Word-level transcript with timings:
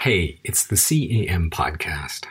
Hey, 0.00 0.40
it's 0.44 0.64
the 0.64 0.76
CAM 0.76 1.50
podcast. 1.50 2.24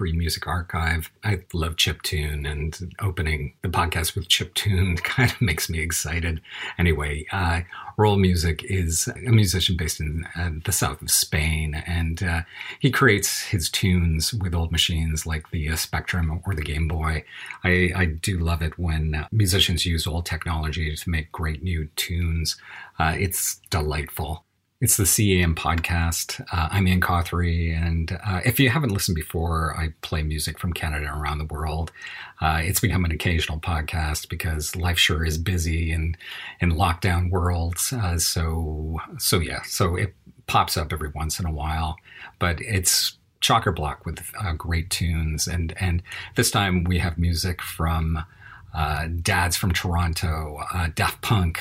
Free 0.00 0.12
Music 0.14 0.46
Archive. 0.46 1.10
I 1.24 1.42
love 1.52 1.76
chip 1.76 2.00
tune, 2.00 2.46
and 2.46 2.94
opening 3.00 3.52
the 3.60 3.68
podcast 3.68 4.14
with 4.14 4.28
chip 4.28 4.54
tune 4.54 4.96
kind 5.04 5.30
of 5.30 5.42
makes 5.42 5.68
me 5.68 5.78
excited. 5.78 6.40
Anyway, 6.78 7.26
uh, 7.32 7.60
Roll 7.98 8.16
Music 8.16 8.64
is 8.64 9.08
a 9.08 9.30
musician 9.30 9.76
based 9.76 10.00
in 10.00 10.26
uh, 10.34 10.52
the 10.64 10.72
south 10.72 11.02
of 11.02 11.10
Spain, 11.10 11.82
and 11.86 12.22
uh, 12.22 12.40
he 12.78 12.90
creates 12.90 13.42
his 13.42 13.68
tunes 13.68 14.32
with 14.32 14.54
old 14.54 14.72
machines 14.72 15.26
like 15.26 15.50
the 15.50 15.68
uh, 15.68 15.76
Spectrum 15.76 16.40
or 16.46 16.54
the 16.54 16.62
Game 16.62 16.88
Boy. 16.88 17.22
I, 17.62 17.92
I 17.94 18.04
do 18.06 18.38
love 18.38 18.62
it 18.62 18.78
when 18.78 19.14
uh, 19.14 19.28
musicians 19.30 19.84
use 19.84 20.06
old 20.06 20.24
technology 20.24 20.96
to 20.96 21.10
make 21.10 21.30
great 21.30 21.62
new 21.62 21.90
tunes. 21.96 22.56
Uh, 22.98 23.16
it's 23.18 23.60
delightful. 23.68 24.46
It's 24.82 24.96
the 24.96 25.04
CAM 25.04 25.56
podcast. 25.56 26.40
Uh, 26.50 26.68
I'm 26.70 26.88
Ian 26.88 27.02
Cothery, 27.02 27.70
and 27.76 28.18
uh, 28.24 28.40
if 28.46 28.58
you 28.58 28.70
haven't 28.70 28.92
listened 28.92 29.14
before, 29.14 29.76
I 29.78 29.92
play 30.00 30.22
music 30.22 30.58
from 30.58 30.72
Canada 30.72 31.06
and 31.12 31.22
around 31.22 31.36
the 31.36 31.44
world. 31.44 31.92
Uh, 32.40 32.62
it's 32.64 32.80
become 32.80 33.04
an 33.04 33.10
occasional 33.10 33.60
podcast 33.60 34.30
because 34.30 34.74
life 34.74 34.98
sure 34.98 35.22
is 35.22 35.36
busy 35.36 35.92
in 35.92 36.16
in 36.62 36.72
lockdown 36.72 37.28
worlds. 37.28 37.92
Uh, 37.92 38.18
so 38.18 38.98
so 39.18 39.38
yeah, 39.38 39.60
so 39.64 39.96
it 39.96 40.14
pops 40.46 40.78
up 40.78 40.94
every 40.94 41.10
once 41.10 41.38
in 41.38 41.44
a 41.44 41.52
while, 41.52 41.96
but 42.38 42.58
it's 42.62 43.18
chocker 43.42 43.76
block 43.76 44.06
with 44.06 44.32
uh, 44.42 44.54
great 44.54 44.88
tunes, 44.88 45.46
and 45.46 45.74
and 45.78 46.02
this 46.36 46.50
time 46.50 46.84
we 46.84 47.00
have 47.00 47.18
music 47.18 47.60
from. 47.60 48.24
Uh, 48.72 49.08
dads 49.20 49.56
from 49.56 49.72
Toronto, 49.72 50.60
Daft 50.94 51.20
Punk, 51.22 51.60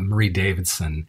Marie 0.00 0.30
Davidson, 0.30 1.06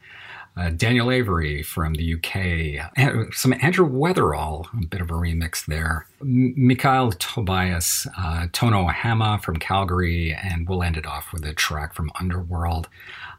uh, 0.57 0.69
Daniel 0.69 1.11
Avery 1.11 1.63
from 1.63 1.93
the 1.93 2.15
UK, 2.15 3.33
some 3.33 3.53
Andrew 3.61 3.89
Weatherall, 3.89 4.65
a 4.81 4.87
bit 4.87 5.01
of 5.01 5.09
a 5.09 5.13
remix 5.13 5.65
there. 5.65 6.05
M- 6.21 6.53
Mikhail 6.57 7.11
Tobias, 7.13 8.07
uh, 8.17 8.47
Tono 8.51 8.87
Hama 8.87 9.39
from 9.41 9.57
Calgary, 9.57 10.33
and 10.33 10.67
we'll 10.67 10.83
end 10.83 10.97
it 10.97 11.05
off 11.05 11.31
with 11.31 11.45
a 11.45 11.53
track 11.53 11.93
from 11.93 12.11
Underworld. 12.19 12.89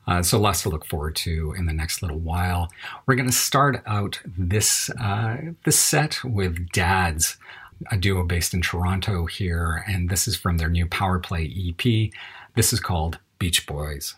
Uh, 0.06 0.22
so 0.22 0.41
lots 0.41 0.62
to 0.62 0.69
look 0.69 0.87
forward 0.87 1.15
to 1.15 1.54
in 1.56 1.66
the 1.66 1.72
next 1.72 2.03
little 2.03 2.19
while. 2.19 2.72
We're 3.06 3.16
going 3.16 3.28
to 3.28 3.34
start 3.34 3.82
out 3.87 4.20
this 4.26 4.91
uh, 5.00 5.37
this 5.65 5.78
set 5.78 6.25
with 6.25 6.70
Dads, 6.72 7.37
a 7.91 7.97
duo 7.97 8.25
based 8.25 8.54
in 8.54 8.62
Toronto 8.62 9.26
here, 9.26 9.84
and 9.87 10.09
this 10.09 10.26
is 10.26 10.37
from 10.37 10.56
their 10.56 10.70
new 10.70 10.87
Power 10.87 11.19
Play 11.19 11.44
EP. 11.44 12.10
This 12.56 12.72
is 12.72 12.81
called 12.81 13.19
Beach 13.38 13.66
Boys. 13.66 14.15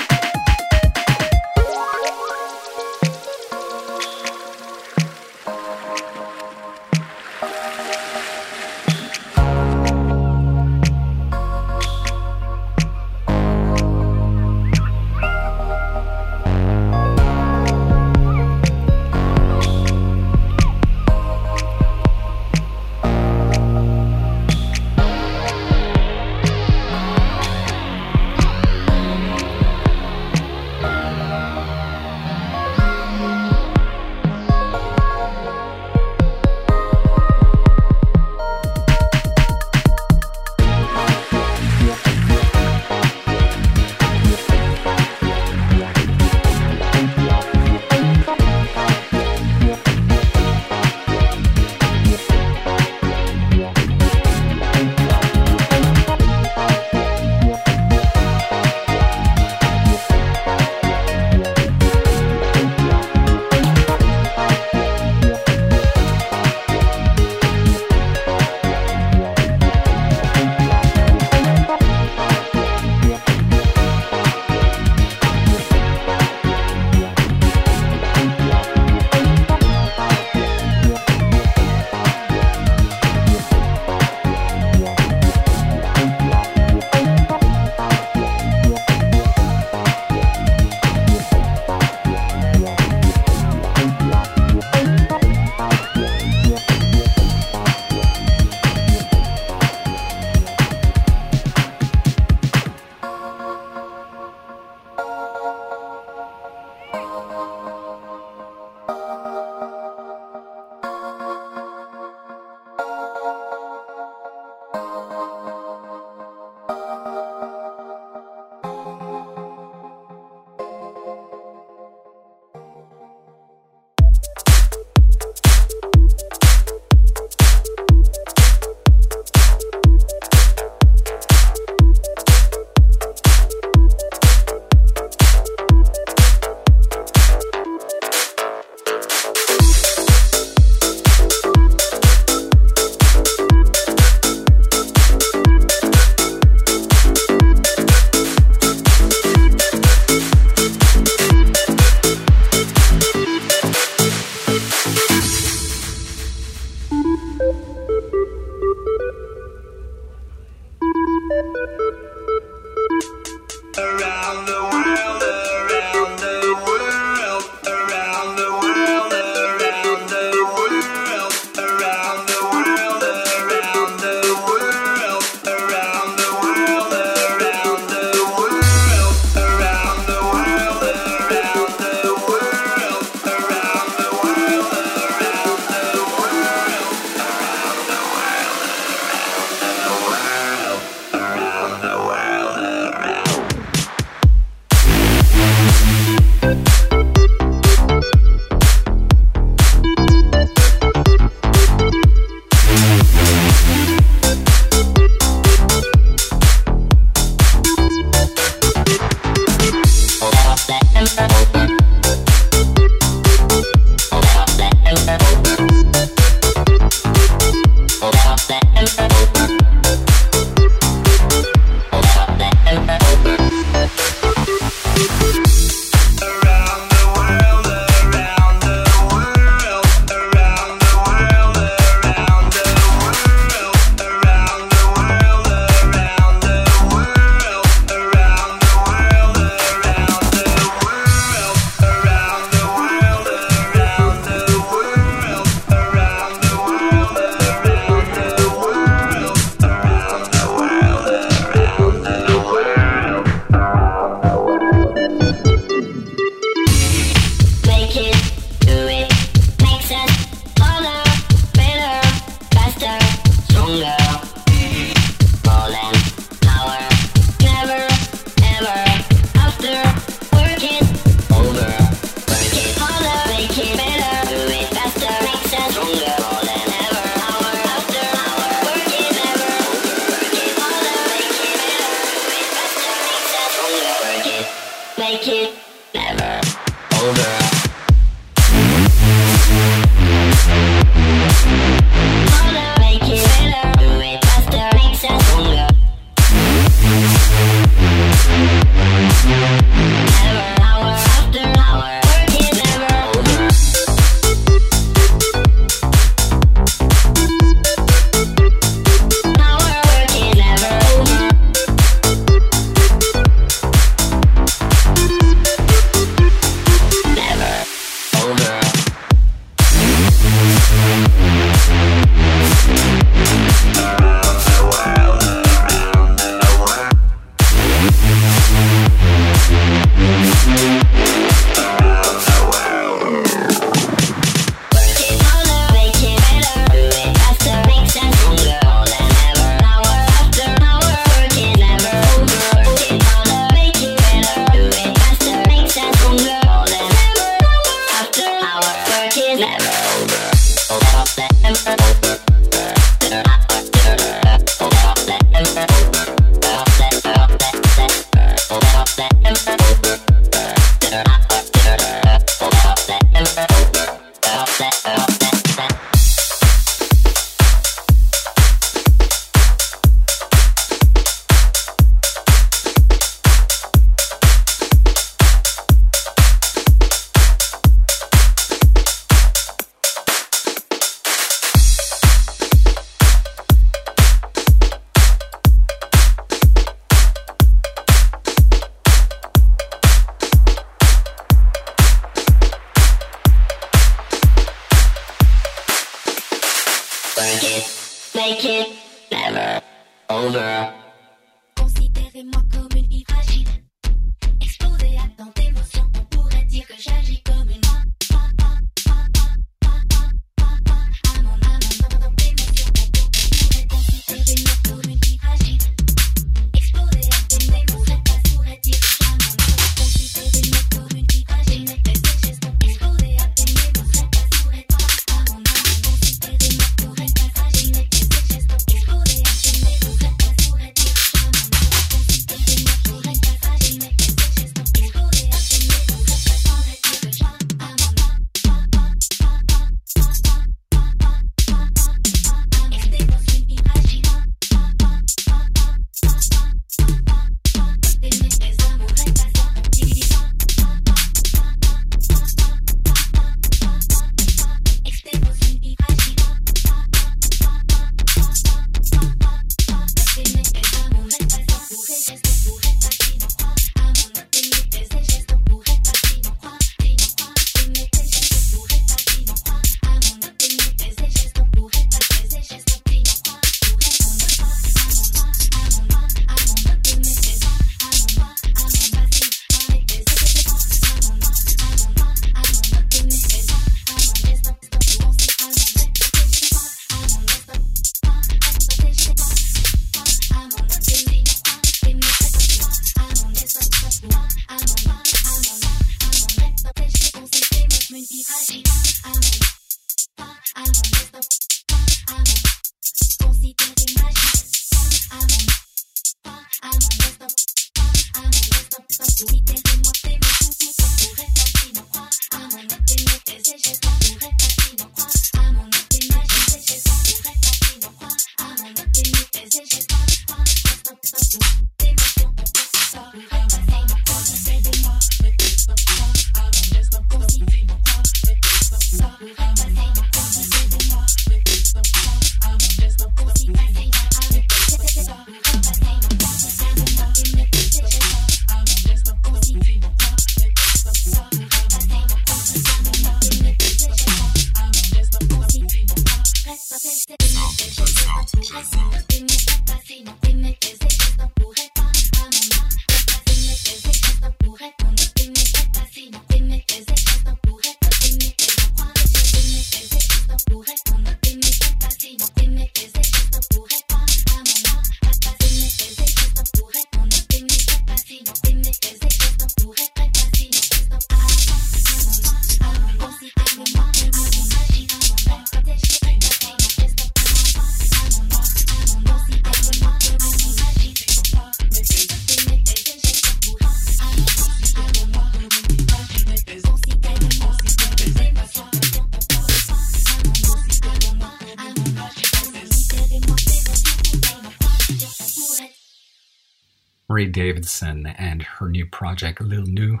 Davidson 597.22 598.06
and 598.06 598.42
her 598.42 598.68
new 598.68 598.86
project 598.86 599.40
L'Œil 599.40 599.66
Nu 599.66 600.00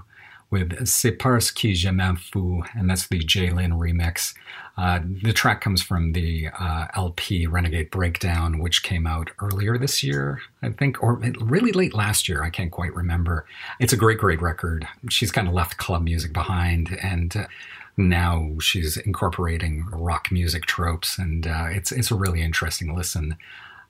with 0.50 0.86
C'est 0.86 1.18
parce 1.18 1.50
que 1.50 1.74
je 1.74 1.90
m'en 1.90 2.16
and 2.76 2.88
that's 2.88 3.08
the 3.08 3.18
Jalen 3.18 3.72
remix. 3.72 4.34
Uh, 4.76 5.00
the 5.22 5.32
track 5.32 5.60
comes 5.60 5.82
from 5.82 6.12
the 6.12 6.48
uh, 6.58 6.86
LP 6.94 7.46
Renegade 7.46 7.90
Breakdown, 7.90 8.58
which 8.58 8.82
came 8.82 9.06
out 9.06 9.30
earlier 9.40 9.78
this 9.78 10.02
year, 10.02 10.40
I 10.62 10.70
think, 10.70 11.02
or 11.02 11.14
really 11.40 11.72
late 11.72 11.94
last 11.94 12.28
year. 12.28 12.42
I 12.42 12.50
can't 12.50 12.70
quite 12.70 12.94
remember. 12.94 13.46
It's 13.80 13.92
a 13.92 13.96
great, 13.96 14.18
great 14.18 14.40
record. 14.40 14.86
She's 15.08 15.32
kind 15.32 15.48
of 15.48 15.54
left 15.54 15.76
club 15.76 16.02
music 16.02 16.32
behind, 16.32 16.98
and 17.02 17.36
uh, 17.36 17.46
now 17.96 18.52
she's 18.60 18.96
incorporating 18.96 19.86
rock 19.92 20.30
music 20.30 20.66
tropes, 20.66 21.18
and 21.18 21.46
uh, 21.46 21.66
it's 21.70 21.90
it's 21.90 22.10
a 22.10 22.16
really 22.16 22.42
interesting 22.42 22.94
listen. 22.96 23.36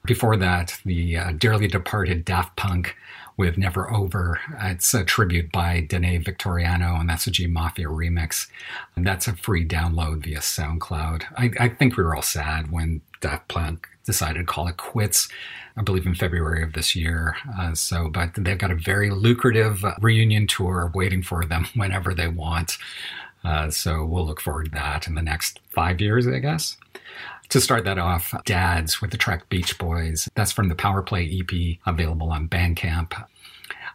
Before 0.04 0.36
that, 0.36 0.78
the 0.84 1.16
uh, 1.16 1.32
dearly 1.32 1.66
departed 1.66 2.26
Daft 2.26 2.56
Punk 2.56 2.94
with 3.38 3.56
Never 3.56 3.90
Over. 3.90 4.38
It's 4.60 4.92
a 4.92 5.02
tribute 5.02 5.50
by 5.50 5.80
Danae 5.80 6.18
Victoriano, 6.18 6.96
and 7.00 7.08
that's 7.08 7.26
a 7.26 7.30
G 7.30 7.46
Mafia 7.46 7.86
remix. 7.86 8.46
And 8.94 9.06
that's 9.06 9.26
a 9.26 9.34
free 9.34 9.66
download 9.66 10.24
via 10.24 10.40
SoundCloud. 10.40 11.24
I, 11.36 11.50
I 11.58 11.68
think 11.70 11.96
we 11.96 12.04
were 12.04 12.14
all 12.14 12.22
sad 12.22 12.70
when 12.70 13.00
Daft 13.20 13.48
Punk 13.48 13.88
decided 14.04 14.40
to 14.40 14.44
call 14.44 14.68
it 14.68 14.76
quits. 14.76 15.28
I 15.76 15.82
believe 15.82 16.06
in 16.06 16.14
February 16.14 16.62
of 16.62 16.74
this 16.74 16.94
year. 16.94 17.36
Uh, 17.58 17.74
so, 17.74 18.08
but 18.08 18.32
they've 18.36 18.58
got 18.58 18.70
a 18.70 18.76
very 18.76 19.10
lucrative 19.10 19.82
reunion 20.00 20.46
tour 20.46 20.92
waiting 20.94 21.22
for 21.22 21.44
them 21.44 21.66
whenever 21.74 22.14
they 22.14 22.28
want. 22.28 22.76
Uh, 23.42 23.70
so 23.70 24.04
we'll 24.04 24.26
look 24.26 24.40
forward 24.40 24.66
to 24.66 24.70
that 24.72 25.06
in 25.06 25.14
the 25.14 25.22
next 25.22 25.60
five 25.70 26.00
years, 26.00 26.26
I 26.26 26.38
guess. 26.38 26.76
To 27.50 27.60
start 27.60 27.84
that 27.84 27.98
off, 27.98 28.34
Dads 28.44 29.00
with 29.00 29.10
the 29.10 29.16
track 29.16 29.48
Beach 29.48 29.78
Boys. 29.78 30.28
That's 30.34 30.52
from 30.52 30.68
the 30.68 30.74
Power 30.74 31.02
Play 31.02 31.40
EP 31.40 31.78
available 31.86 32.30
on 32.30 32.48
Bandcamp. 32.48 33.12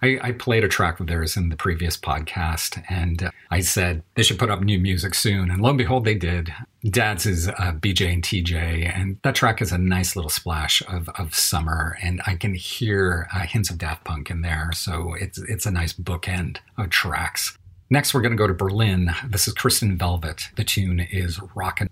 I, 0.01 0.20
I, 0.22 0.32
played 0.32 0.63
a 0.63 0.70
track 0.70 1.00
of 1.00 1.08
theirs 1.08 1.36
in 1.36 1.50
the 1.50 1.58
previous 1.58 1.98
podcast, 1.98 2.82
and 2.89 3.29
I 3.51 3.60
said 3.60 4.03
they 4.15 4.24
should 4.24 4.39
put 4.39 4.50
up 4.50 4.62
new 4.62 4.79
music 4.79 5.13
soon. 5.13 5.51
And 5.51 5.62
lo 5.62 5.70
and 5.70 5.77
behold, 5.77 6.06
they 6.06 6.15
did. 6.15 6.53
Dad's 6.86 7.25
is 7.25 7.50
uh, 7.50 7.74
BJ 7.74 8.13
and 8.13 8.24
TJ, 8.24 8.96
and 8.96 9.18
that 9.24 9.36
track 9.36 9.62
is 9.62 9.72
a 9.72 9.77
nice 9.77 10.15
little 10.15 10.29
splash 10.29 10.82
of, 10.88 11.10
of 11.10 11.36
summer, 11.36 11.98
and 12.01 12.22
I 12.25 12.36
can 12.36 12.53
hear 12.53 13.27
uh, 13.34 13.41
hints 13.41 13.70
of 13.70 13.77
Daft 13.77 14.06
Punk 14.06 14.29
in 14.29 14.41
there. 14.41 14.72
So 14.74 15.15
it's 15.20 15.38
it's 15.38 15.65
a 15.65 15.72
nice 15.72 15.94
bookend 15.94 16.58
of 16.77 16.89
tracks. 16.89 17.58
Next, 17.89 18.13
we're 18.13 18.22
going 18.22 18.32
to 18.32 18.38
go 18.38 18.48
to 18.48 18.53
Berlin. 18.53 19.12
This 19.27 19.48
is 19.48 19.53
Kristen 19.53 19.98
Velvet. 19.98 20.44
The 20.56 20.63
tune 20.63 21.00
is 21.00 21.39
Rockin'. 21.56 21.89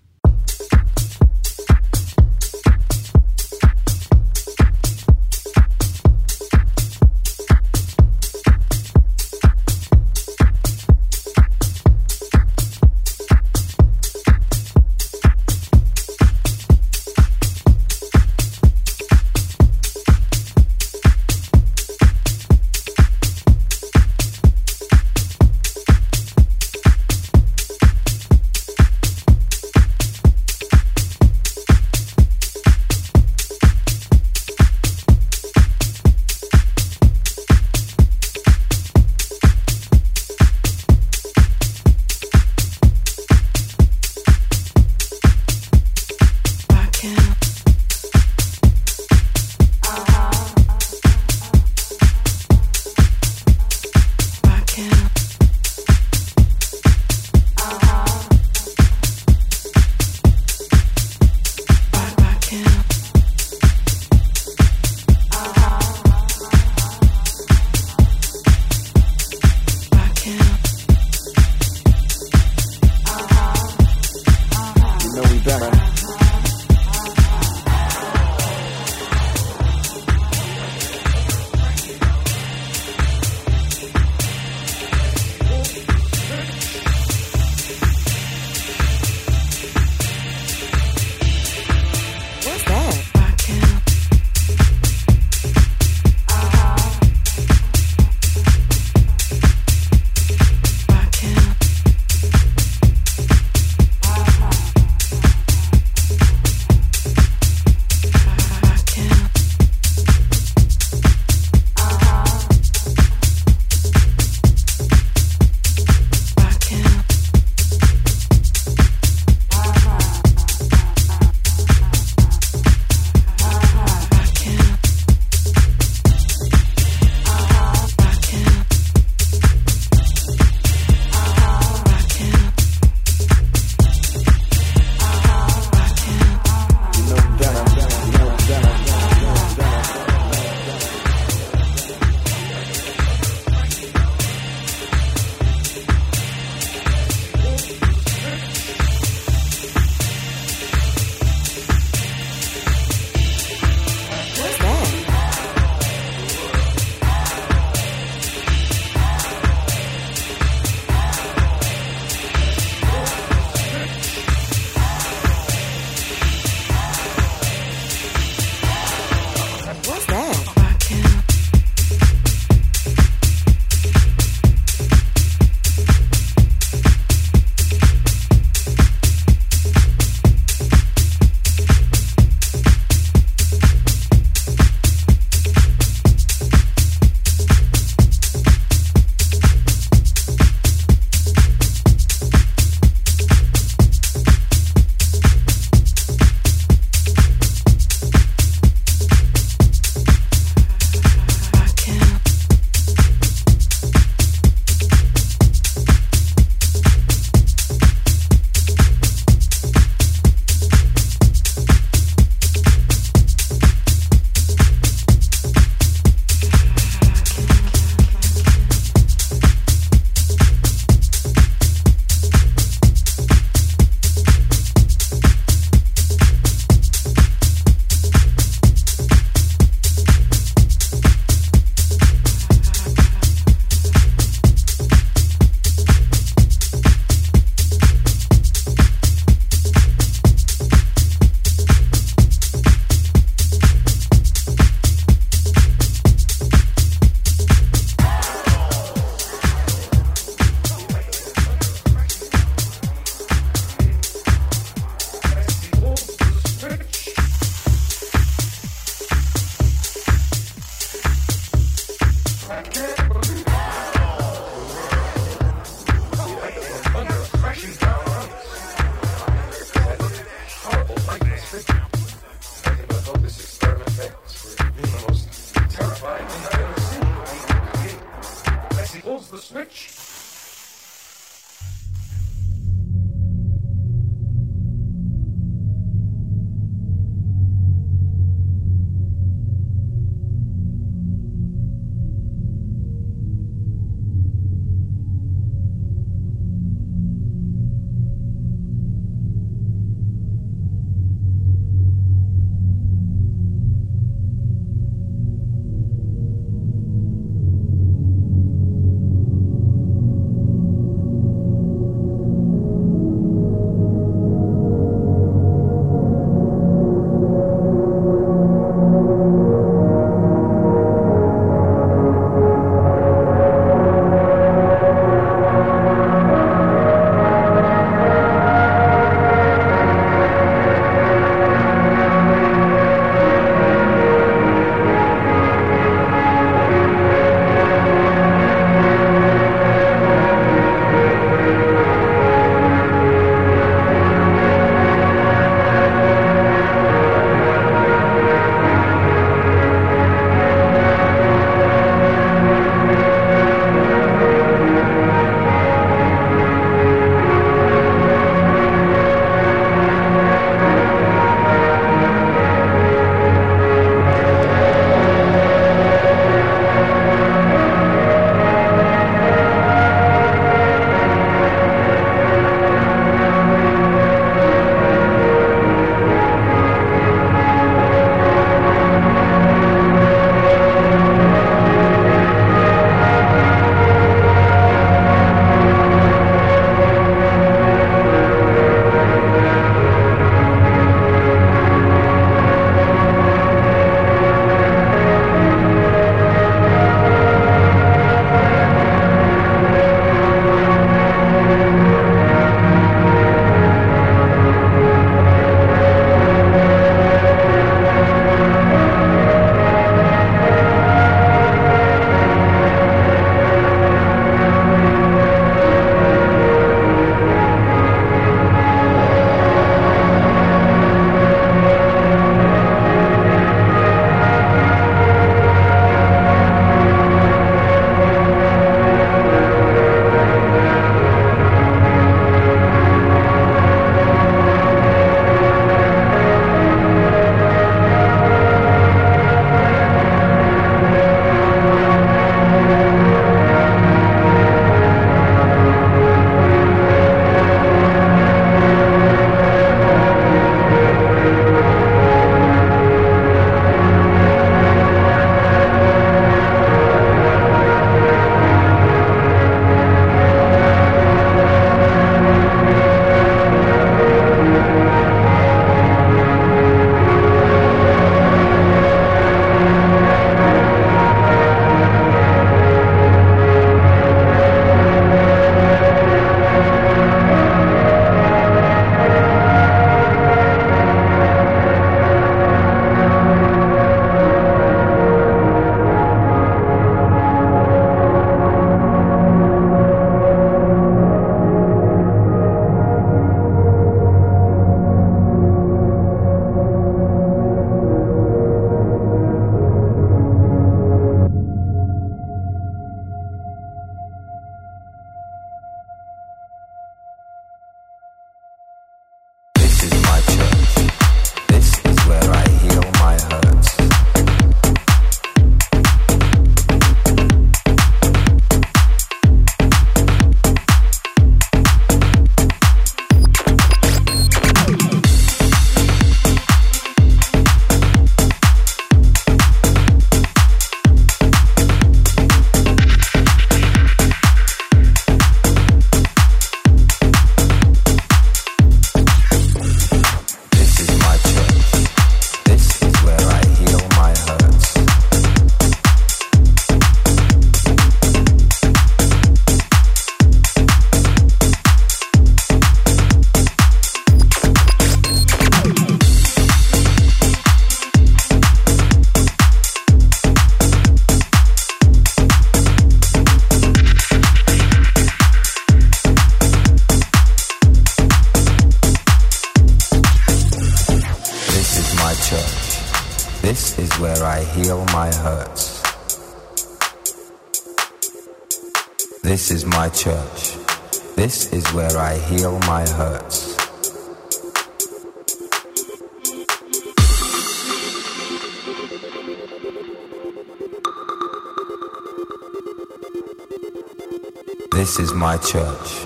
This 594.87 594.99
is 594.99 595.13
my 595.13 595.35
church. 595.35 596.05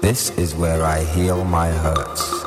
This 0.00 0.30
is 0.38 0.54
where 0.54 0.82
I 0.82 1.04
heal 1.04 1.44
my 1.44 1.68
hurts. 1.68 2.43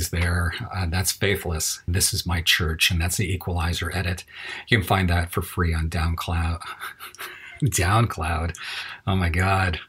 90s 0.00 0.10
there. 0.10 0.52
Uh, 0.74 0.86
that's 0.86 1.12
Faithless. 1.12 1.80
This 1.86 2.12
is 2.12 2.26
My 2.26 2.42
Church, 2.42 2.90
and 2.90 3.00
that's 3.00 3.16
the 3.16 3.32
Equalizer 3.32 3.94
edit. 3.94 4.24
You 4.68 4.78
can 4.78 4.86
find 4.86 5.08
that 5.10 5.30
for 5.30 5.42
free 5.42 5.74
on 5.74 5.88
Downcloud. 5.90 6.60
Downcloud. 7.64 8.56
Oh 9.06 9.16
my 9.16 9.28
God. 9.28 9.80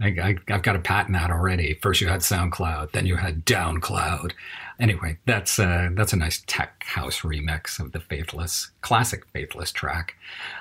I, 0.00 0.38
have 0.48 0.62
got 0.62 0.72
to 0.72 0.78
patent 0.78 1.14
that 1.14 1.30
already. 1.30 1.78
First 1.82 2.00
you 2.00 2.08
had 2.08 2.20
SoundCloud, 2.20 2.92
then 2.92 3.04
you 3.04 3.16
had 3.16 3.44
Downcloud. 3.44 4.32
Anyway, 4.80 5.18
that's 5.26 5.58
uh, 5.58 5.90
that's 5.92 6.14
a 6.14 6.16
nice 6.16 6.42
tech 6.46 6.82
house 6.84 7.20
remix 7.20 7.78
of 7.78 7.92
the 7.92 8.00
Faithless 8.00 8.72
classic 8.80 9.26
Faithless 9.32 9.70
track. 9.70 10.16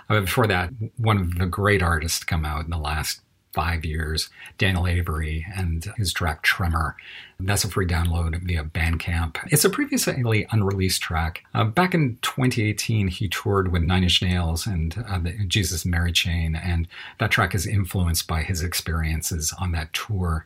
Uh, 0.10 0.20
before 0.22 0.46
that, 0.48 0.72
one 0.98 1.18
of 1.18 1.36
the 1.40 1.46
great 1.46 1.82
artists 1.82 2.24
come 2.24 2.44
out 2.46 2.66
in 2.66 2.70
the 2.70 2.78
last 2.78 3.22
five 3.54 3.86
years, 3.86 4.30
Daniel 4.58 4.88
Avery 4.88 5.46
and 5.56 5.86
his 5.98 6.12
track 6.12 6.42
Tremor. 6.42 6.96
That's 7.40 7.64
a 7.64 7.70
free 7.70 7.86
download 7.86 8.42
via 8.44 8.64
Bandcamp. 8.64 9.38
It's 9.52 9.66
a 9.66 9.70
previously 9.70 10.48
unreleased 10.52 11.02
track. 11.02 11.44
Uh, 11.54 11.66
back 11.66 11.94
in 11.94 12.18
2018, 12.22 13.08
he 13.10 13.28
toured 13.28 13.72
with 13.72 13.84
Nine 13.84 14.04
Inch 14.04 14.22
Nails 14.22 14.66
and 14.66 15.04
uh, 15.08 15.20
the 15.20 15.46
Jesus 15.46 15.86
Mary 15.86 16.12
Chain, 16.12 16.56
and 16.56 16.88
that 17.20 17.32
track 17.32 17.54
is 17.54 17.68
influenced 17.68 18.28
by 18.28 18.42
his 18.44 18.62
experiences 18.62 19.54
on 19.60 19.72
that 19.74 19.94
tour. 19.94 20.46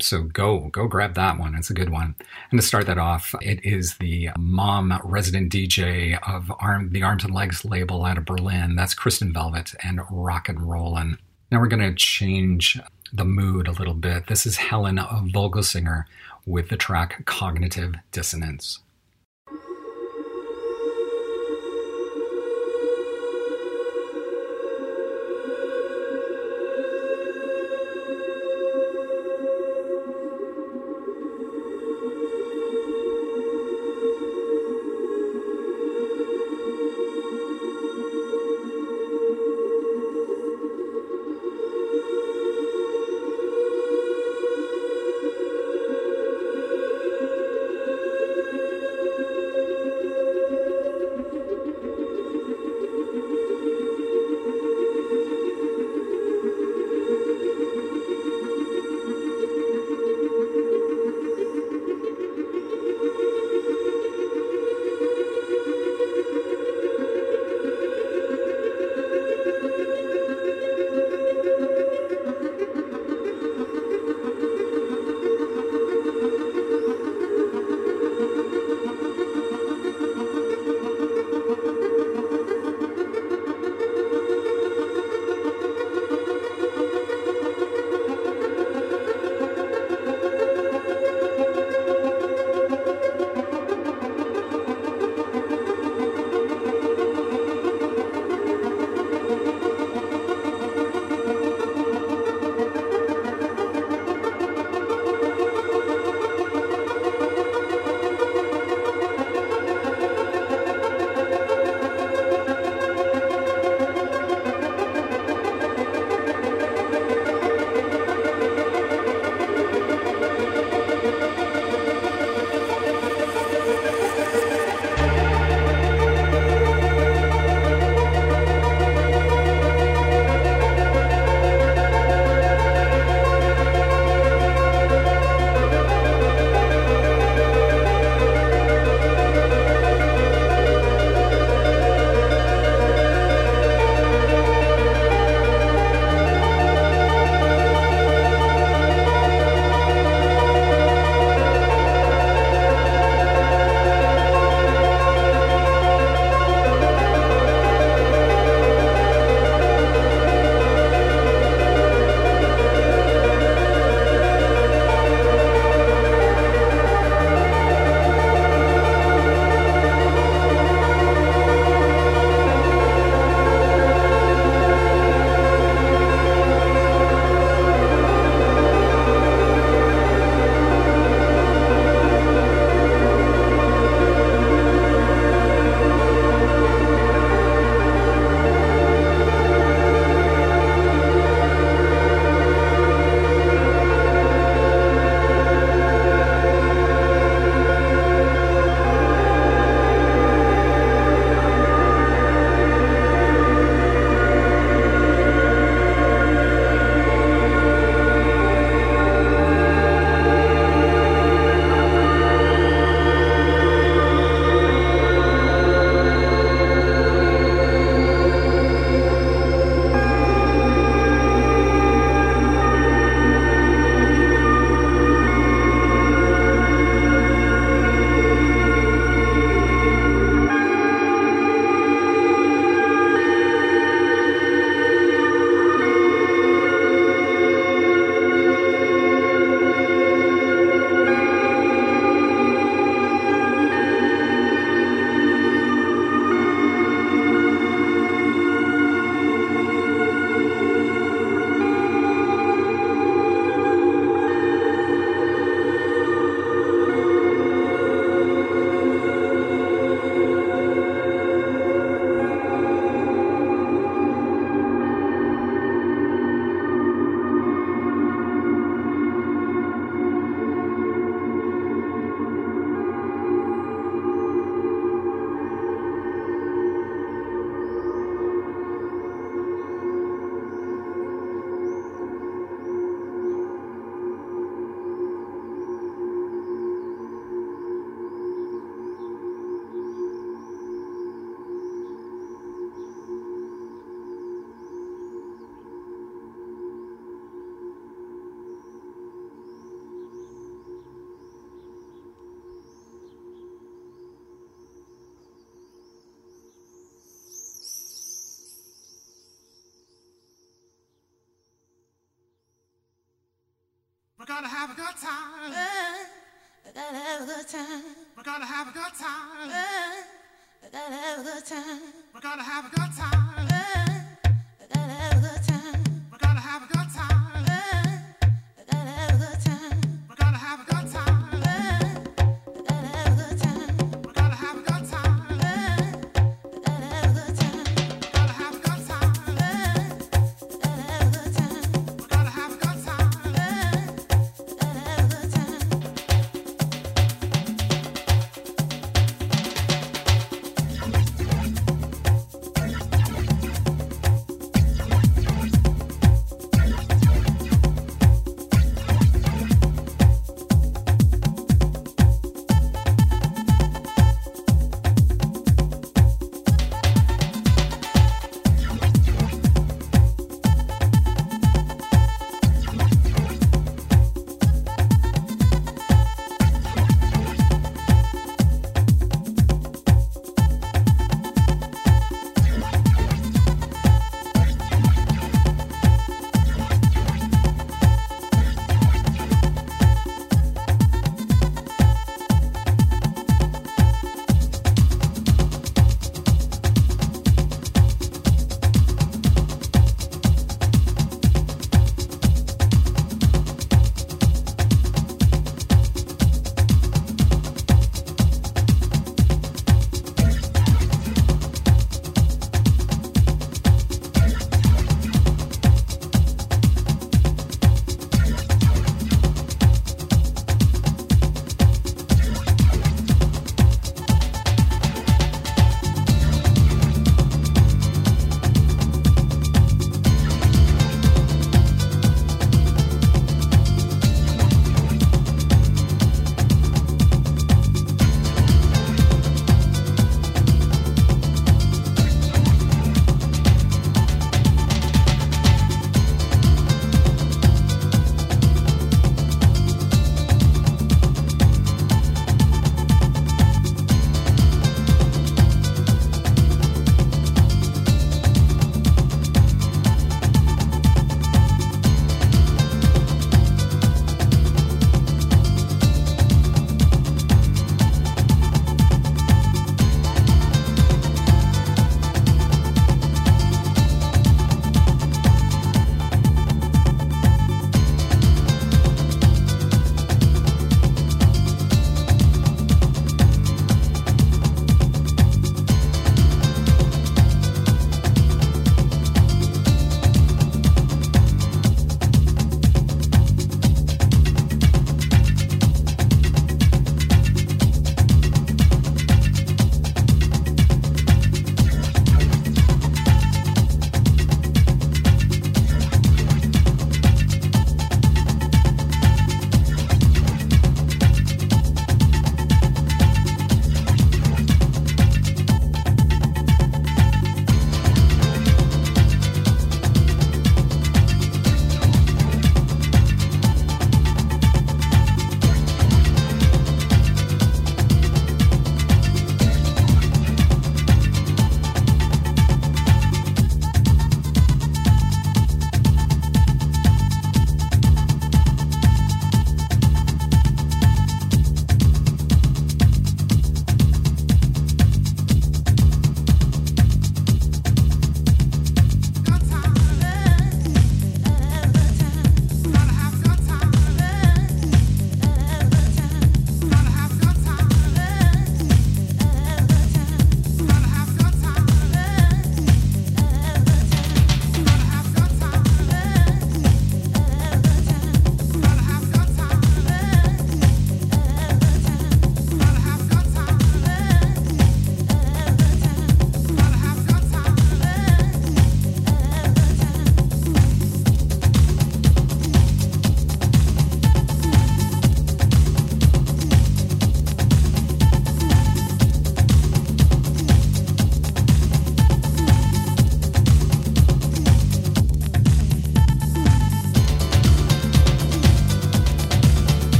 So 0.00 0.22
go, 0.24 0.68
go 0.70 0.88
grab 0.88 1.14
that 1.14 1.38
one. 1.38 1.54
It's 1.54 1.70
a 1.70 1.74
good 1.74 1.90
one. 1.90 2.16
And 2.50 2.60
to 2.60 2.66
start 2.66 2.86
that 2.86 2.98
off, 2.98 3.34
it 3.40 3.64
is 3.64 3.98
the 3.98 4.30
mom 4.36 5.00
resident 5.04 5.52
DJ 5.52 6.18
of 6.28 6.52
Arm, 6.58 6.90
the 6.90 7.02
Arms 7.02 7.24
and 7.24 7.32
Legs 7.32 7.64
label 7.64 8.04
out 8.04 8.18
of 8.18 8.24
Berlin. 8.24 8.74
That's 8.74 8.94
Kristen 8.94 9.32
Velvet 9.32 9.72
and 9.84 10.00
Rock 10.10 10.48
and 10.48 10.60
Rollin'. 10.60 11.18
Now 11.54 11.60
we're 11.60 11.68
going 11.68 11.88
to 11.88 11.94
change 11.94 12.80
the 13.12 13.24
mood 13.24 13.68
a 13.68 13.70
little 13.70 13.94
bit. 13.94 14.26
This 14.26 14.44
is 14.44 14.56
Helen 14.56 14.96
Vogelsinger 14.96 16.02
with 16.44 16.68
the 16.68 16.76
track 16.76 17.24
Cognitive 17.26 17.94
Dissonance. 18.10 18.80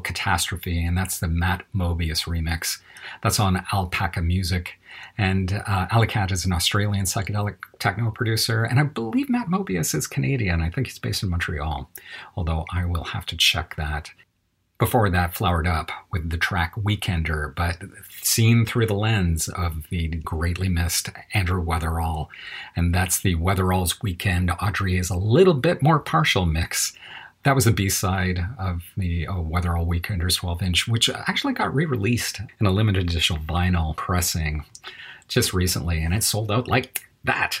Catastrophe, 0.00 0.84
and 0.84 0.96
that's 0.96 1.18
the 1.18 1.28
Matt 1.28 1.64
Mobius 1.74 2.26
remix. 2.26 2.78
That's 3.22 3.40
on 3.40 3.64
Alpaca 3.72 4.20
Music. 4.22 4.74
And 5.16 5.62
uh, 5.66 5.86
Alicat 5.88 6.32
is 6.32 6.44
an 6.44 6.52
Australian 6.52 7.04
psychedelic 7.04 7.56
techno 7.78 8.10
producer, 8.10 8.64
and 8.64 8.80
I 8.80 8.84
believe 8.84 9.28
Matt 9.28 9.48
Mobius 9.48 9.94
is 9.94 10.06
Canadian. 10.06 10.60
I 10.60 10.70
think 10.70 10.86
he's 10.86 10.98
based 10.98 11.22
in 11.22 11.30
Montreal, 11.30 11.90
although 12.36 12.64
I 12.72 12.84
will 12.84 13.04
have 13.04 13.26
to 13.26 13.36
check 13.36 13.76
that. 13.76 14.10
Before 14.78 15.10
that, 15.10 15.34
flowered 15.34 15.66
up 15.66 15.90
with 16.12 16.30
the 16.30 16.36
track 16.36 16.74
Weekender, 16.76 17.52
but 17.52 17.82
seen 18.22 18.64
through 18.64 18.86
the 18.86 18.94
lens 18.94 19.48
of 19.48 19.88
the 19.90 20.06
greatly 20.06 20.68
missed 20.68 21.10
Andrew 21.34 21.64
Weatherall. 21.64 22.28
And 22.76 22.94
that's 22.94 23.18
the 23.20 23.34
Weatherall's 23.34 24.00
Weekend. 24.02 24.52
Audrey 24.62 24.96
is 24.96 25.10
a 25.10 25.16
little 25.16 25.54
bit 25.54 25.82
more 25.82 25.98
partial 25.98 26.46
mix. 26.46 26.92
That 27.48 27.54
was 27.54 27.64
the 27.64 27.72
B 27.72 27.88
side 27.88 28.44
of 28.58 28.82
the 28.98 29.26
uh, 29.26 29.32
Weatherall 29.32 29.86
Weekenders 29.86 30.36
12 30.36 30.62
inch, 30.62 30.86
which 30.86 31.08
actually 31.08 31.54
got 31.54 31.74
re 31.74 31.86
released 31.86 32.42
in 32.60 32.66
a 32.66 32.70
limited 32.70 33.04
edition 33.04 33.38
vinyl 33.38 33.96
pressing 33.96 34.66
just 35.28 35.54
recently, 35.54 36.02
and 36.02 36.12
it 36.12 36.22
sold 36.22 36.52
out 36.52 36.68
like 36.68 37.08
that. 37.24 37.58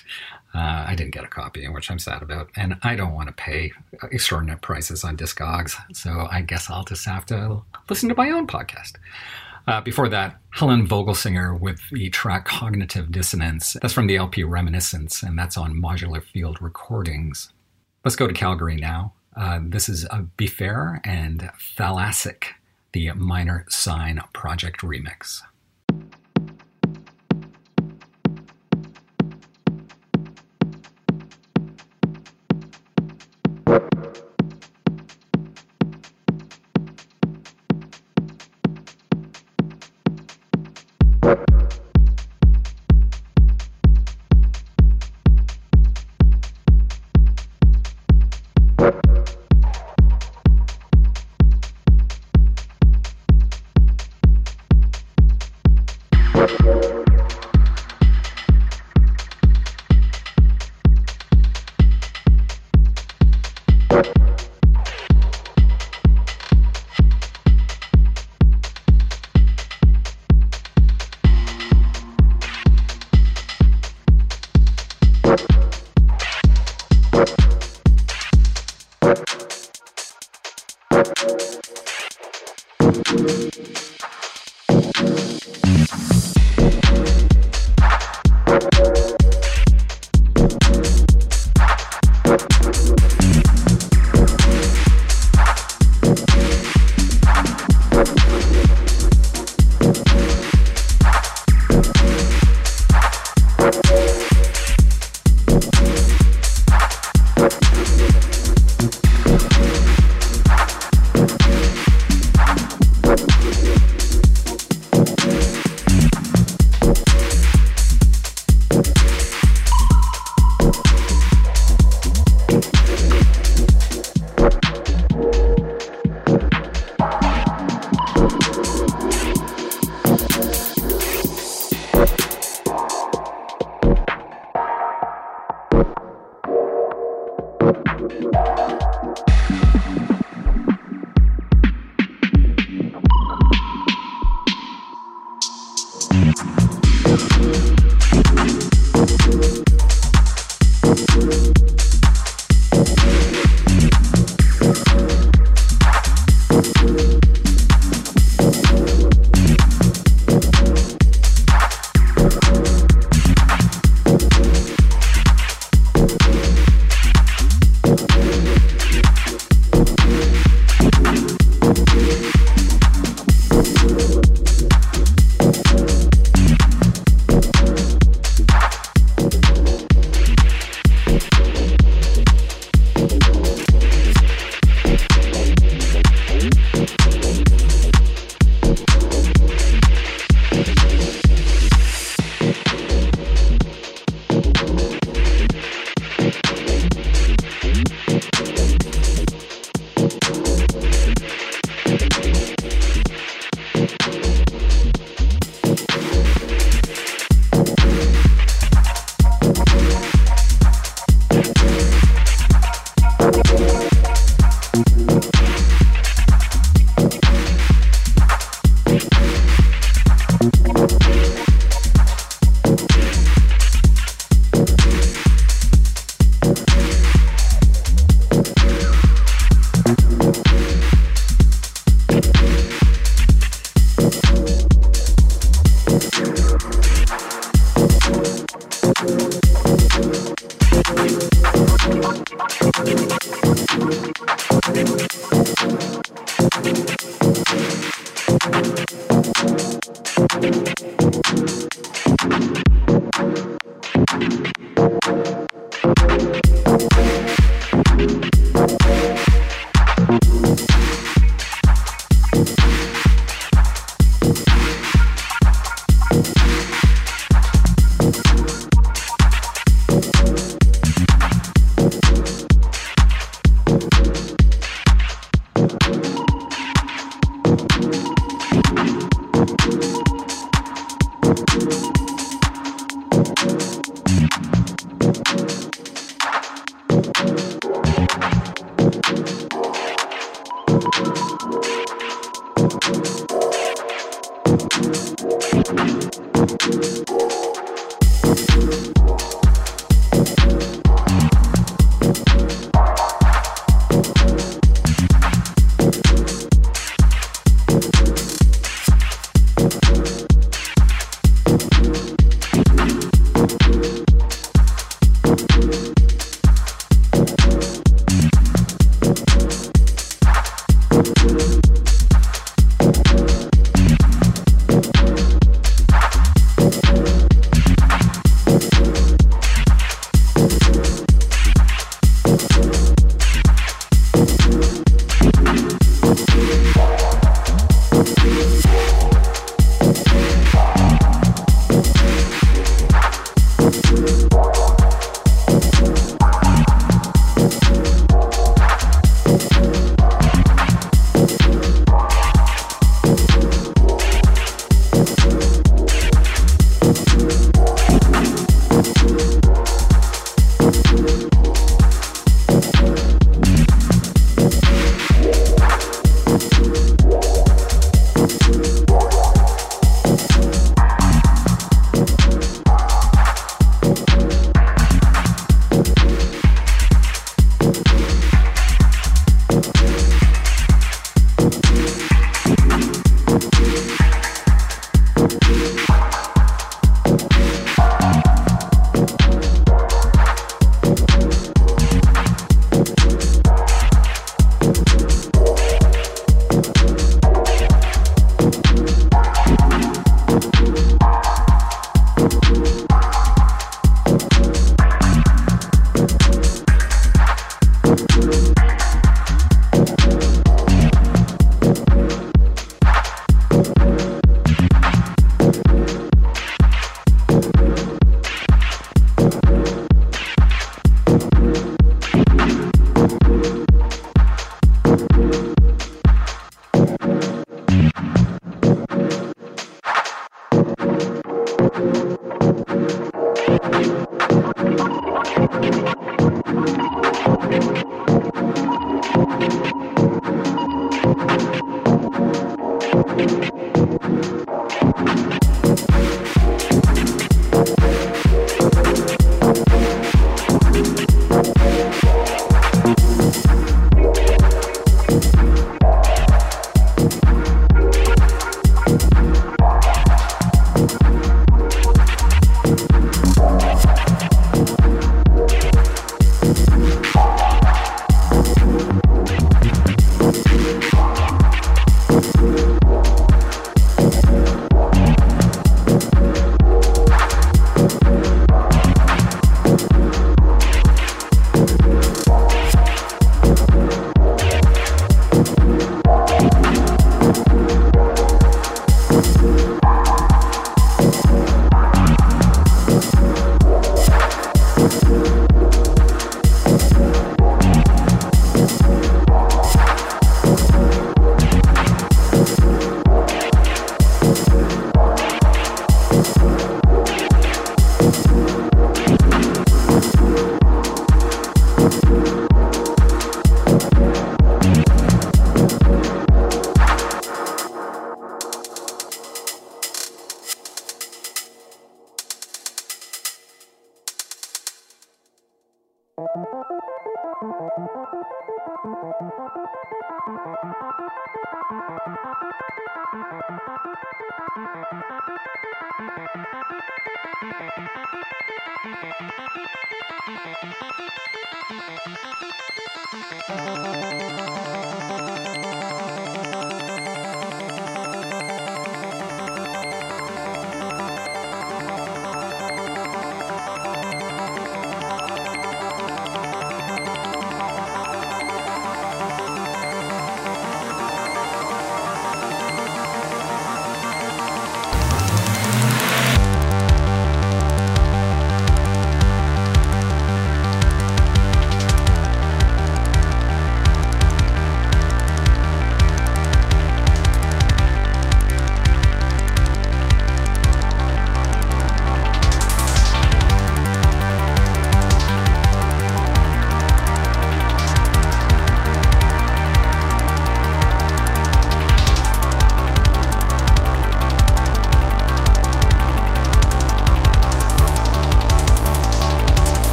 Uh, 0.54 0.84
I 0.86 0.94
didn't 0.94 1.14
get 1.14 1.24
a 1.24 1.26
copy, 1.26 1.66
which 1.68 1.90
I'm 1.90 1.98
sad 1.98 2.20
about, 2.20 2.50
and 2.54 2.76
I 2.82 2.96
don't 2.96 3.14
want 3.14 3.28
to 3.28 3.32
pay 3.32 3.72
extraordinary 4.12 4.58
prices 4.58 5.04
on 5.04 5.16
Discogs, 5.16 5.74
so 5.96 6.28
I 6.30 6.42
guess 6.42 6.68
I'll 6.68 6.84
just 6.84 7.06
have 7.06 7.24
to 7.24 7.62
listen 7.88 8.10
to 8.10 8.14
my 8.14 8.30
own 8.30 8.46
podcast. 8.46 8.96
Uh, 9.66 9.80
before 9.80 10.10
that, 10.10 10.38
Helen 10.50 10.86
Vogelsinger 10.86 11.58
with 11.58 11.80
the 11.90 12.10
track 12.10 12.44
Cognitive 12.44 13.10
Dissonance. 13.10 13.74
That's 13.80 13.94
from 13.94 14.06
the 14.06 14.16
LP 14.16 14.44
Reminiscence, 14.44 15.22
and 15.22 15.38
that's 15.38 15.56
on 15.56 15.80
Modular 15.80 16.22
Field 16.22 16.60
Recordings. 16.60 17.54
Let's 18.04 18.16
go 18.16 18.26
to 18.26 18.34
Calgary 18.34 18.76
now. 18.76 19.14
Uh, 19.38 19.60
this 19.62 19.88
is 19.88 20.04
a 20.10 20.22
Be 20.36 20.48
Fair 20.48 21.00
and 21.04 21.50
Thalassic, 21.76 22.54
the 22.90 23.12
Minor 23.12 23.64
Sign 23.68 24.20
Project 24.32 24.80
remix. 24.80 25.42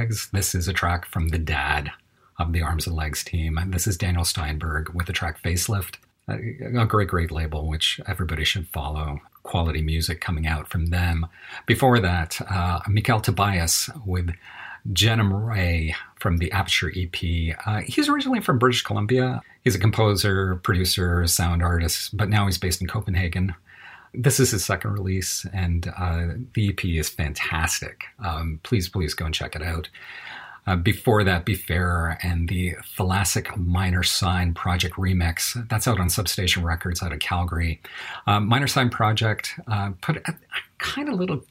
Legs. 0.00 0.30
This 0.32 0.54
is 0.54 0.66
a 0.66 0.72
track 0.72 1.04
from 1.04 1.28
the 1.28 1.38
dad 1.38 1.90
of 2.38 2.54
the 2.54 2.62
Arms 2.62 2.86
and 2.86 2.96
Legs 2.96 3.22
team. 3.22 3.58
And 3.58 3.74
this 3.74 3.86
is 3.86 3.98
Daniel 3.98 4.24
Steinberg 4.24 4.94
with 4.94 5.06
the 5.06 5.12
track 5.12 5.42
Facelift. 5.42 5.96
A, 6.26 6.86
great, 6.86 7.08
great 7.08 7.30
label, 7.30 7.68
which 7.68 8.00
everybody 8.06 8.44
should 8.44 8.66
follow. 8.68 9.20
Quality 9.42 9.82
music 9.82 10.22
coming 10.22 10.46
out 10.46 10.68
from 10.68 10.86
them. 10.86 11.26
Before 11.66 12.00
that, 12.00 12.40
uh, 12.50 12.80
Mikael 12.88 13.20
Tobias 13.20 13.90
with 14.06 14.30
Jenna 14.90 15.24
Ray 15.24 15.94
from 16.18 16.38
the 16.38 16.50
Aperture 16.50 16.90
EP. 16.96 17.58
Uh, 17.66 17.80
he's 17.80 18.08
originally 18.08 18.40
from 18.40 18.58
British 18.58 18.80
Columbia. 18.80 19.42
He's 19.64 19.74
a 19.74 19.78
composer, 19.78 20.56
producer, 20.62 21.26
sound 21.26 21.62
artist, 21.62 22.16
but 22.16 22.30
now 22.30 22.46
he's 22.46 22.56
based 22.56 22.80
in 22.80 22.86
Copenhagen. 22.86 23.54
This 24.12 24.40
is 24.40 24.50
his 24.50 24.64
second 24.64 24.92
release, 24.92 25.46
and 25.52 25.86
uh, 25.96 26.28
the 26.54 26.70
EP 26.70 26.84
is 26.84 27.08
fantastic. 27.08 28.04
Um, 28.24 28.60
please, 28.62 28.88
please 28.88 29.14
go 29.14 29.26
and 29.26 29.34
check 29.34 29.54
it 29.54 29.62
out. 29.62 29.88
Uh, 30.66 30.76
before 30.76 31.24
that, 31.24 31.44
Be 31.44 31.54
Fair 31.54 32.18
and 32.22 32.48
the 32.48 32.74
Thalassic 32.96 33.56
Minor 33.56 34.02
Sign 34.02 34.52
Project 34.52 34.96
Remix. 34.96 35.68
That's 35.68 35.88
out 35.88 35.98
on 35.98 36.10
Substation 36.10 36.64
Records 36.64 37.02
out 37.02 37.12
of 37.12 37.18
Calgary. 37.18 37.80
Uh, 38.26 38.40
Minor 38.40 38.66
Sign 38.66 38.90
Project 38.90 39.58
uh, 39.66 39.92
put 40.00 40.16
a, 40.16 40.30
a 40.30 40.34
kind 40.78 41.08
of 41.08 41.14
little 41.14 41.42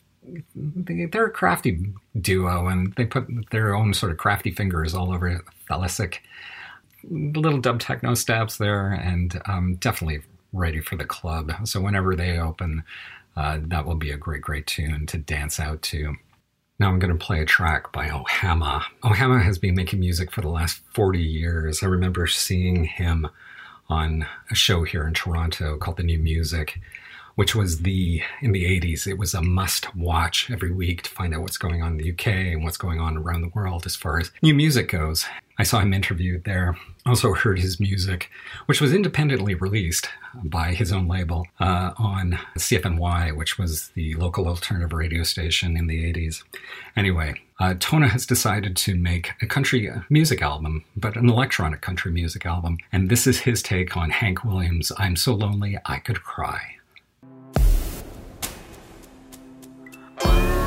they're 0.55 1.25
a 1.25 1.31
crafty 1.31 1.91
duo 2.19 2.67
and 2.67 2.93
they 2.95 3.05
put 3.05 3.27
their 3.51 3.73
own 3.75 3.93
sort 3.93 4.11
of 4.11 4.17
crafty 4.17 4.51
fingers 4.51 4.93
all 4.93 5.11
over 5.11 5.41
Thalassic. 5.69 6.17
Little 7.09 7.59
dub 7.59 7.79
techno 7.79 8.13
stabs 8.13 8.57
there 8.57 8.91
and 8.91 9.41
um, 9.45 9.75
definitely 9.75 10.21
ready 10.53 10.81
for 10.81 10.95
the 10.95 11.05
club. 11.05 11.51
So 11.65 11.81
whenever 11.81 12.15
they 12.15 12.39
open, 12.39 12.83
uh, 13.35 13.59
that 13.67 13.85
will 13.85 13.95
be 13.95 14.11
a 14.11 14.17
great, 14.17 14.41
great 14.41 14.67
tune 14.67 15.05
to 15.07 15.17
dance 15.17 15.59
out 15.59 15.81
to. 15.83 16.15
Now 16.79 16.89
I'm 16.89 16.99
going 16.99 17.11
to 17.11 17.25
play 17.25 17.41
a 17.41 17.45
track 17.45 17.91
by 17.91 18.07
Ohama. 18.07 18.83
Ohama 19.03 19.43
has 19.43 19.57
been 19.57 19.75
making 19.75 19.99
music 19.99 20.31
for 20.31 20.41
the 20.41 20.49
last 20.49 20.81
40 20.93 21.19
years. 21.19 21.83
I 21.83 21.87
remember 21.87 22.25
seeing 22.25 22.85
him 22.85 23.27
on 23.89 24.25
a 24.49 24.55
show 24.55 24.83
here 24.83 25.05
in 25.05 25.13
Toronto 25.13 25.77
called 25.77 25.97
The 25.97 26.03
New 26.03 26.19
Music 26.19 26.79
which 27.39 27.55
was 27.55 27.83
the 27.83 28.21
in 28.41 28.51
the 28.51 28.65
80s 28.65 29.07
it 29.07 29.17
was 29.17 29.33
a 29.33 29.41
must 29.41 29.95
watch 29.95 30.51
every 30.51 30.73
week 30.73 31.03
to 31.03 31.09
find 31.09 31.33
out 31.33 31.41
what's 31.41 31.57
going 31.57 31.81
on 31.81 31.93
in 31.93 31.97
the 31.97 32.11
UK 32.11 32.27
and 32.27 32.65
what's 32.65 32.75
going 32.75 32.99
on 32.99 33.15
around 33.15 33.39
the 33.39 33.51
world 33.55 33.85
as 33.85 33.95
far 33.95 34.19
as 34.19 34.29
new 34.41 34.53
music 34.53 34.89
goes. 34.89 35.25
I 35.57 35.63
saw 35.63 35.79
him 35.79 35.93
interviewed 35.93 36.43
there. 36.43 36.77
Also 37.05 37.33
heard 37.33 37.59
his 37.59 37.79
music, 37.79 38.29
which 38.65 38.81
was 38.81 38.93
independently 38.93 39.55
released 39.55 40.09
by 40.43 40.73
his 40.73 40.91
own 40.91 41.07
label 41.07 41.47
uh, 41.61 41.91
on 41.97 42.37
CFNY, 42.57 43.33
which 43.37 43.57
was 43.57 43.87
the 43.89 44.15
local 44.15 44.45
alternative 44.45 44.91
radio 44.91 45.23
station 45.23 45.77
in 45.77 45.87
the 45.87 46.11
80s. 46.11 46.43
Anyway, 46.97 47.35
uh, 47.61 47.73
Tona 47.75 48.09
has 48.09 48.25
decided 48.25 48.75
to 48.77 48.95
make 48.95 49.31
a 49.41 49.45
country 49.45 49.89
music 50.09 50.41
album, 50.41 50.83
but 50.97 51.15
an 51.15 51.29
electronic 51.29 51.79
country 51.79 52.11
music 52.11 52.45
album. 52.45 52.77
And 52.91 53.09
this 53.09 53.25
is 53.25 53.39
his 53.39 53.63
take 53.63 53.95
on 53.95 54.09
Hank 54.09 54.43
Williams' 54.43 54.91
I'm 54.97 55.15
So 55.15 55.33
Lonely 55.33 55.77
I 55.85 55.99
Could 55.99 56.21
Cry. 56.21 56.78
See 60.21 60.58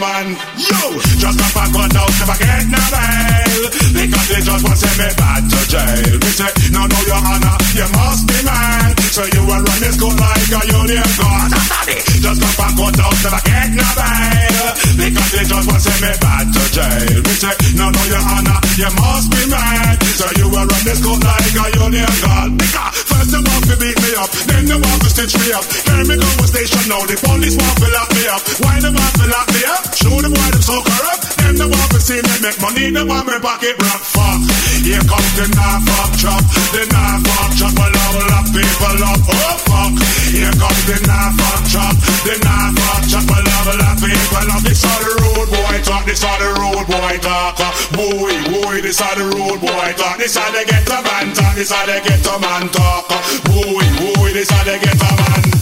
man. 0.00 0.26
Yo, 0.58 0.80
just 1.18 1.38
come 1.38 1.52
back 1.54 1.74
on 1.74 1.90
out, 1.96 2.12
never 2.18 2.38
get 2.38 2.64
no 2.70 2.80
bail. 2.90 3.62
Because 3.94 4.26
they 4.30 4.40
just 4.42 4.62
want 4.62 4.74
to 4.74 4.86
send 4.86 4.96
me 4.98 5.08
back 5.18 5.42
to 5.42 5.60
jail. 5.68 6.14
Me 6.18 6.30
say, 6.34 6.50
no, 6.70 6.82
no, 6.86 6.98
your 7.06 7.20
honor, 7.22 7.56
you 7.74 7.88
must 7.94 8.22
be 8.26 8.38
mad. 8.46 8.94
So 9.10 9.22
you 9.26 9.42
will 9.42 9.62
run 9.62 9.78
this 9.82 9.96
court 9.98 10.14
like 10.18 10.52
a 10.54 10.60
union 10.70 11.08
guard. 11.18 11.50
Just 12.18 12.38
come 12.42 12.56
back 12.58 12.76
on 12.78 12.94
out, 13.00 13.16
never 13.24 13.42
get 13.46 13.68
no 13.78 13.88
bail. 13.98 14.66
Because 14.98 15.30
they 15.32 15.44
just 15.46 15.64
want 15.70 15.78
to 15.78 15.86
send 15.86 16.00
me 16.02 16.12
back 16.18 16.44
to 16.50 16.62
jail. 16.74 17.18
Me 17.22 17.34
say, 17.38 17.54
no, 17.78 17.86
no, 17.88 18.02
your 18.10 18.22
honor, 18.22 18.58
you 18.76 18.90
must 18.98 19.26
be 19.30 19.42
mad. 19.48 19.96
So 20.18 20.26
you 20.36 20.46
will 20.50 20.66
run 20.66 20.82
this 20.84 21.00
court 21.02 21.22
like 21.22 21.56
a 21.56 21.66
union 21.78 22.12
guard. 22.20 22.50
Because 22.58 22.97
first 23.18 23.30
they 23.34 23.42
want 23.42 23.64
to 23.66 23.76
beat 23.76 23.98
me 23.98 24.12
up, 24.14 24.30
then 24.46 24.64
they 24.66 24.78
want 24.78 25.02
to 25.02 25.10
stitch 25.10 25.34
me 25.42 25.50
up. 25.52 25.64
Hear 25.66 26.04
me 26.06 26.14
station 26.46 26.88
now, 26.88 27.02
the 27.04 27.16
police 27.18 27.56
want 27.58 27.76
to 27.78 27.88
lock 27.90 28.10
me 28.14 28.24
up. 28.30 28.42
Why 28.62 28.80
they 28.80 28.90
want 28.90 29.14
to 29.18 29.26
lock 29.26 29.48
me 29.52 29.62
up? 29.66 29.82
Show 29.94 30.16
them 30.22 30.32
why 30.32 30.50
them 30.50 30.62
so 30.62 30.80
corrupt. 30.82 31.27
Them 31.48 31.56
they 31.56 31.64
want 31.64 31.88
to 31.96 32.00
see 32.04 32.20
me 32.20 32.34
make 32.44 32.60
money, 32.60 32.92
they 32.92 33.00
want 33.08 33.24
me 33.24 33.40
pocket 33.40 33.72
rock 33.80 34.04
fuck. 34.04 34.36
Here 34.84 35.00
comes 35.00 35.32
the 35.32 35.48
knife 35.48 35.80
fuck 35.88 36.12
chop, 36.20 36.44
the 36.76 36.84
knife 36.92 37.24
fuck 37.24 37.50
chop, 37.56 37.72
a 37.72 37.86
level 37.88 38.28
up 38.36 38.46
people 38.52 39.00
up. 39.00 39.16
Oh 39.16 39.56
fuck. 39.64 39.96
Here 40.28 40.52
comes 40.52 40.84
the 40.84 41.00
knife 41.08 41.40
fuck 41.40 41.64
chop, 41.72 41.96
the 42.28 42.36
knife 42.44 42.76
fuck 42.76 43.02
chop, 43.08 43.32
a 43.32 43.38
level 43.40 43.80
up 43.80 43.96
people 43.96 44.48
up. 44.52 44.60
This 44.60 44.84
are 44.84 45.00
the 45.00 45.12
road 45.24 45.48
boy 45.48 45.76
talk, 45.88 46.04
this 46.04 46.20
are 46.20 46.36
the 46.36 46.52
road 46.52 46.84
boy 46.84 47.16
talk. 47.24 47.56
Boy, 47.96 48.34
boy, 48.52 48.84
this 48.84 49.00
are 49.00 49.16
the 49.16 49.24
road 49.32 49.56
boy 49.64 49.88
talk. 49.96 50.20
This 50.20 50.36
how 50.36 50.52
they 50.52 50.68
get 50.68 50.84
a 50.84 51.00
man 51.00 51.32
talk, 51.32 51.56
this 51.56 51.72
how 51.72 51.88
they 51.88 52.04
get 52.04 52.28
a 52.28 52.36
man 52.44 52.68
talk. 52.68 53.08
Boy, 53.48 53.88
boy, 53.96 54.36
this 54.36 54.52
how 54.52 54.68
they 54.68 54.76
get 54.76 55.00
a 55.00 55.10
man. 55.16 55.57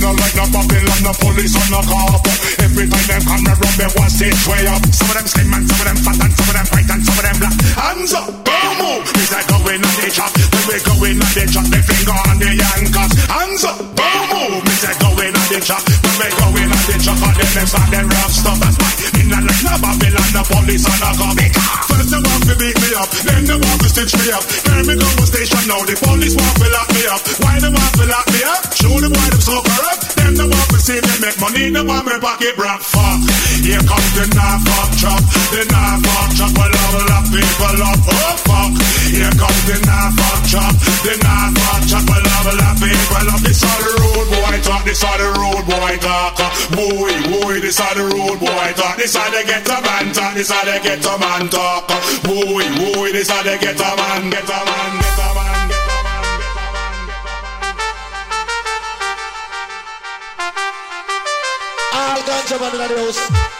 No 0.00 0.16
like 0.16 0.32
no 0.32 0.48
Babylon, 0.48 1.00
no 1.04 1.12
police 1.20 1.52
or 1.52 1.68
no 1.68 1.80
cop. 1.84 2.24
Every 2.64 2.88
time 2.88 3.04
them 3.04 3.20
come 3.20 3.44
around, 3.44 3.76
me 3.76 3.84
one 4.00 4.08
stage 4.08 4.42
way 4.48 4.64
up. 4.64 4.80
Some 4.96 5.12
of 5.12 5.16
them 5.20 5.26
slim 5.28 5.52
and 5.52 5.68
some 5.68 5.76
of 5.76 5.86
them 5.92 5.98
fat 6.00 6.20
and 6.24 6.32
some 6.32 6.48
of 6.48 6.54
them 6.56 6.66
white 6.72 6.88
and 6.88 7.02
some 7.04 7.18
of 7.20 7.24
them 7.28 7.36
black. 7.36 7.56
Hands 7.76 8.12
up, 8.16 8.28
boom, 8.40 8.72
move. 8.80 9.04
It's 9.12 9.28
like 9.28 9.48
going 9.52 9.84
on 9.84 9.96
the 10.00 10.08
chop. 10.08 10.32
When 10.32 10.64
we 10.72 10.76
going 10.88 11.20
on 11.20 11.30
the 11.36 11.44
chop, 11.52 11.66
the 11.68 11.80
finger 11.84 12.16
on 12.16 12.36
the 12.40 12.48
handcuffs. 12.48 13.14
Hands 13.28 13.64
up, 13.68 13.76
boom, 13.92 14.24
move. 14.32 14.64
It's 14.72 14.84
like 14.88 15.00
going 15.04 15.36
on 15.36 15.39
the. 15.50 15.58
When 15.58 16.14
we 16.14 16.26
going 16.38 16.70
on 16.70 16.82
the 16.86 16.94
chop, 17.02 17.18
and 17.18 17.34
then 17.34 17.50
them 17.50 17.66
start 17.66 17.90
them 17.90 18.06
rough 18.06 18.30
stuff. 18.30 18.58
That's 18.62 18.76
why 18.78 18.90
me 19.18 19.22
not 19.26 19.42
like 19.42 19.62
no 19.66 19.74
Babylon, 19.82 20.28
no 20.30 20.42
police 20.46 20.86
or 20.86 20.96
no 21.02 21.10
cop. 21.18 21.34
First 21.90 22.08
they 22.14 22.20
want 22.22 22.42
to 22.46 22.54
beat 22.54 22.76
me 22.78 22.90
up, 22.94 23.10
then 23.26 23.42
they 23.50 23.58
want 23.58 23.80
to 23.82 23.88
stitch 23.90 24.14
me 24.14 24.30
up. 24.30 24.44
Hear 24.46 24.82
me 24.86 24.94
go 24.94 25.08
to 25.10 25.26
station 25.26 25.62
now, 25.66 25.82
the 25.82 25.94
police 25.98 26.34
want 26.38 26.54
to 26.54 26.66
lock 26.70 26.88
me 26.94 27.02
up. 27.10 27.22
Why 27.42 27.58
they 27.58 27.72
want 27.72 27.94
to 27.98 28.04
lock 28.06 28.26
me 28.30 28.40
up? 28.46 28.62
Show 28.78 28.94
them 28.94 29.10
why 29.10 29.26
them 29.26 29.42
so 29.42 29.58
corrupt. 29.58 30.19
They 30.40 30.48
want 30.48 30.72
to 30.72 30.80
see 30.80 30.96
me 30.96 31.14
make 31.20 31.36
money, 31.36 31.68
they 31.68 31.84
want 31.84 32.08
me 32.08 32.16
pocket 32.16 32.56
rock 32.56 32.80
fuck. 32.80 33.20
Here 33.60 33.76
comes 33.84 34.10
the 34.16 34.24
knife 34.32 34.64
fuck 34.64 34.88
chop, 34.96 35.20
the 35.52 35.68
knife 35.68 36.00
fuck 36.00 36.32
chop, 36.32 36.56
a 36.56 36.64
level 36.64 37.12
up 37.12 37.28
people 37.28 37.80
up. 37.84 38.00
Oh 38.08 38.40
fuck. 38.48 38.72
Here 39.12 39.36
comes 39.36 39.62
the 39.68 39.76
knife 39.84 40.16
fuck 40.16 40.40
chop, 40.48 40.72
the 41.04 41.12
knife 41.20 41.52
fuck 41.60 41.82
chop, 41.92 42.08
a 42.08 42.16
level 42.24 42.56
up 42.56 42.72
people 42.80 43.28
up. 43.36 43.40
This 43.44 43.60
are 43.68 43.80
the 43.84 43.92
road 44.00 44.28
boy 44.32 44.56
talk, 44.64 44.82
this 44.88 45.04
are 45.04 45.18
the 45.20 45.28
road 45.36 45.64
boy 45.68 45.94
talk. 46.00 46.40
Boy, 46.72 47.12
boy, 47.28 47.60
this 47.60 47.76
are 47.76 47.92
the 48.00 48.08
road 48.08 48.40
boy 48.40 48.68
talk. 48.80 48.96
This 48.96 49.12
how 49.12 49.28
they 49.28 49.44
get 49.44 49.68
a 49.68 49.76
man 49.84 50.08
talk, 50.16 50.32
this 50.32 50.48
how 50.48 50.64
the 50.64 50.80
get 50.80 51.04
a 51.04 51.14
man 51.20 51.52
talk. 51.52 51.84
Boy, 52.24 52.64
boy, 52.80 53.12
this 53.12 53.28
how 53.28 53.44
the 53.44 53.60
get 53.60 53.76
a 53.76 53.90
man, 53.92 54.32
get 54.32 54.48
a 54.48 54.56
man, 54.56 54.92
get 55.04 55.20
a 55.20 55.28
man, 55.36 55.68
get 55.68 55.76
a 55.76 55.76
man. 55.76 55.79
All 62.52 62.58
ganja 62.58 63.59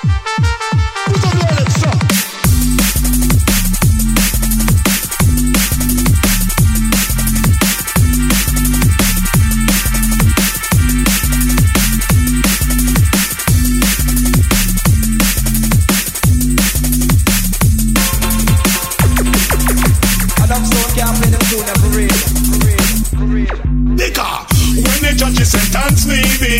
me, 26.06 26.20
me, 26.40 26.56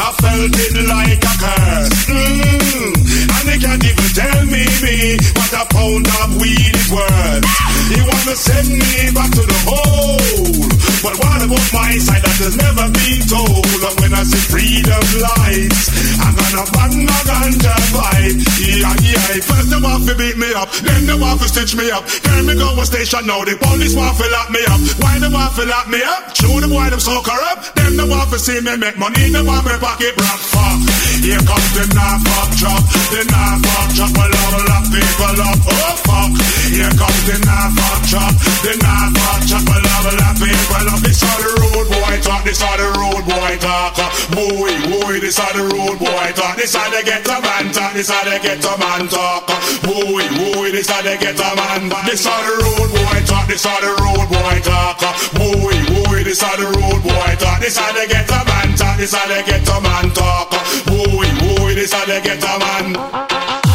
I 0.00 0.08
felt 0.22 0.54
it 0.56 0.74
like 0.88 1.20
a 1.20 1.34
curse. 1.42 2.06
Mm. 2.08 2.94
And 3.36 3.44
they 3.48 3.58
can't 3.58 3.84
even 3.84 4.10
tell 4.16 4.44
me, 4.46 4.64
me, 4.80 5.16
what 5.36 5.52
a 5.52 5.64
pound 5.68 6.06
of 6.22 6.40
weed 6.40 6.74
is 6.74 6.88
worth. 6.90 7.44
He 7.92 8.00
wanna 8.00 8.36
send 8.36 8.68
me 8.70 9.12
back 9.12 9.30
to 9.32 9.42
the 9.42 9.58
hole. 9.68 10.81
But 11.02 11.18
what 11.18 11.42
about 11.42 11.66
my 11.74 11.98
side 11.98 12.22
that 12.22 12.38
has 12.46 12.54
never 12.54 12.86
been 12.94 13.20
told? 13.26 13.66
And 13.66 13.96
when 13.98 14.14
I 14.14 14.22
see 14.22 14.38
freedom 14.38 15.02
lights, 15.18 15.90
I'm 16.22 16.30
gonna 16.30 16.62
ban 16.70 16.92
my 17.02 17.20
ganja 17.26 17.74
pipe. 17.90 18.38
Yeah, 18.62 18.94
yeah. 19.02 19.42
First 19.42 19.74
they 19.74 19.82
want 19.82 20.06
to 20.06 20.14
beat 20.14 20.38
me 20.38 20.54
up, 20.54 20.70
then 20.86 21.10
they 21.10 21.18
want 21.18 21.42
to 21.42 21.50
stitch 21.50 21.74
me 21.74 21.90
up. 21.90 22.06
Then 22.06 22.46
me 22.46 22.54
go 22.54 22.70
to 22.78 22.86
station 22.86 23.26
now, 23.26 23.42
the 23.42 23.58
police 23.58 23.98
want 23.98 24.14
to 24.14 24.30
lock 24.30 24.54
me 24.54 24.62
up. 24.70 24.78
Why 25.02 25.18
they 25.18 25.26
want 25.26 25.50
to 25.58 25.66
lock 25.66 25.90
me 25.90 25.98
up? 26.06 26.38
Show 26.38 26.54
them 26.62 26.70
why 26.70 26.86
them 26.86 27.02
so 27.02 27.18
corrupt. 27.18 27.74
Them 27.74 27.98
they 27.98 28.06
want 28.06 28.30
to 28.30 28.38
see 28.38 28.62
me 28.62 28.78
make 28.78 28.94
money, 28.94 29.26
they 29.26 29.42
want 29.42 29.66
me 29.66 29.74
pocket 29.82 30.14
rock 30.14 30.38
fuck. 30.38 30.78
Here 31.18 31.42
comes 31.42 31.70
the 31.74 31.82
knife 31.98 32.22
fuck 32.30 32.50
chop, 32.62 32.82
the 33.10 33.26
knife 33.26 33.58
fuck 33.66 33.88
chop, 33.98 34.14
a 34.14 34.24
level 34.30 34.70
up 34.70 34.84
people 34.86 35.38
up. 35.50 35.58
Oh 35.66 35.98
fuck. 36.06 36.30
Here 36.70 36.94
comes 36.94 37.22
the 37.26 37.36
knife 37.42 37.74
fuck 37.74 38.00
chop, 38.06 38.32
the 38.62 38.72
knife 38.78 39.18
fuck 39.18 39.42
chop, 39.50 39.66
a 39.66 39.76
level 39.82 40.18
up 40.30 40.36
people 40.38 40.91
up. 40.92 41.00
This 41.00 41.22
are 41.24 41.40
the 41.40 41.50
road 41.60 41.88
boy 41.88 42.16
talk, 42.20 42.44
this 42.44 42.60
are 42.62 42.76
the 42.76 42.88
road 43.00 43.24
boy 43.24 43.52
talk. 43.58 43.96
Boy, 44.32 44.72
boy, 44.92 45.20
this 45.20 45.38
are 45.40 45.52
the 45.56 45.64
road 45.72 45.98
boy 45.98 46.28
talk. 46.36 46.56
This 46.56 46.74
how 46.74 46.88
they 46.90 47.02
get 47.02 47.26
a 47.26 47.40
man 47.40 47.72
talk, 47.72 47.92
this 47.94 48.10
how 48.10 48.24
they 48.24 48.38
get 48.40 48.64
a 48.64 48.74
man 48.78 49.08
talk. 49.08 49.48
Boy, 49.82 50.24
boy, 50.36 50.68
this 50.70 50.88
how 50.88 51.02
they 51.02 51.16
get 51.16 51.40
a 51.40 51.50
man. 51.56 51.88
This 52.04 52.26
are 52.26 52.42
the 52.44 52.54
road 52.60 52.90
boy 52.92 53.18
talk, 53.24 53.48
this 53.48 53.64
are 53.64 53.80
the 53.80 53.92
road 54.04 54.28
boy 54.28 54.56
talk. 54.60 55.00
Boy, 55.34 55.76
boy, 55.88 56.24
this 56.24 56.40
how 56.40 56.56
the 56.56 56.68
road 56.68 57.02
boy 57.02 57.32
talk. 57.40 57.60
This 57.60 57.76
how 57.76 57.92
they 57.92 58.06
get 58.06 58.28
a 58.28 58.44
man 58.44 58.76
talk, 58.76 58.96
this 58.98 59.14
how 59.14 59.26
they 59.26 59.42
get 59.42 59.68
a 59.68 59.80
man 59.80 60.12
talk. 60.12 60.50
Boy, 60.86 61.28
boy, 61.40 61.74
this 61.74 61.92
how 61.92 62.04
they 62.04 62.20
get 62.20 62.42
a 62.44 62.54
man. 62.60 63.71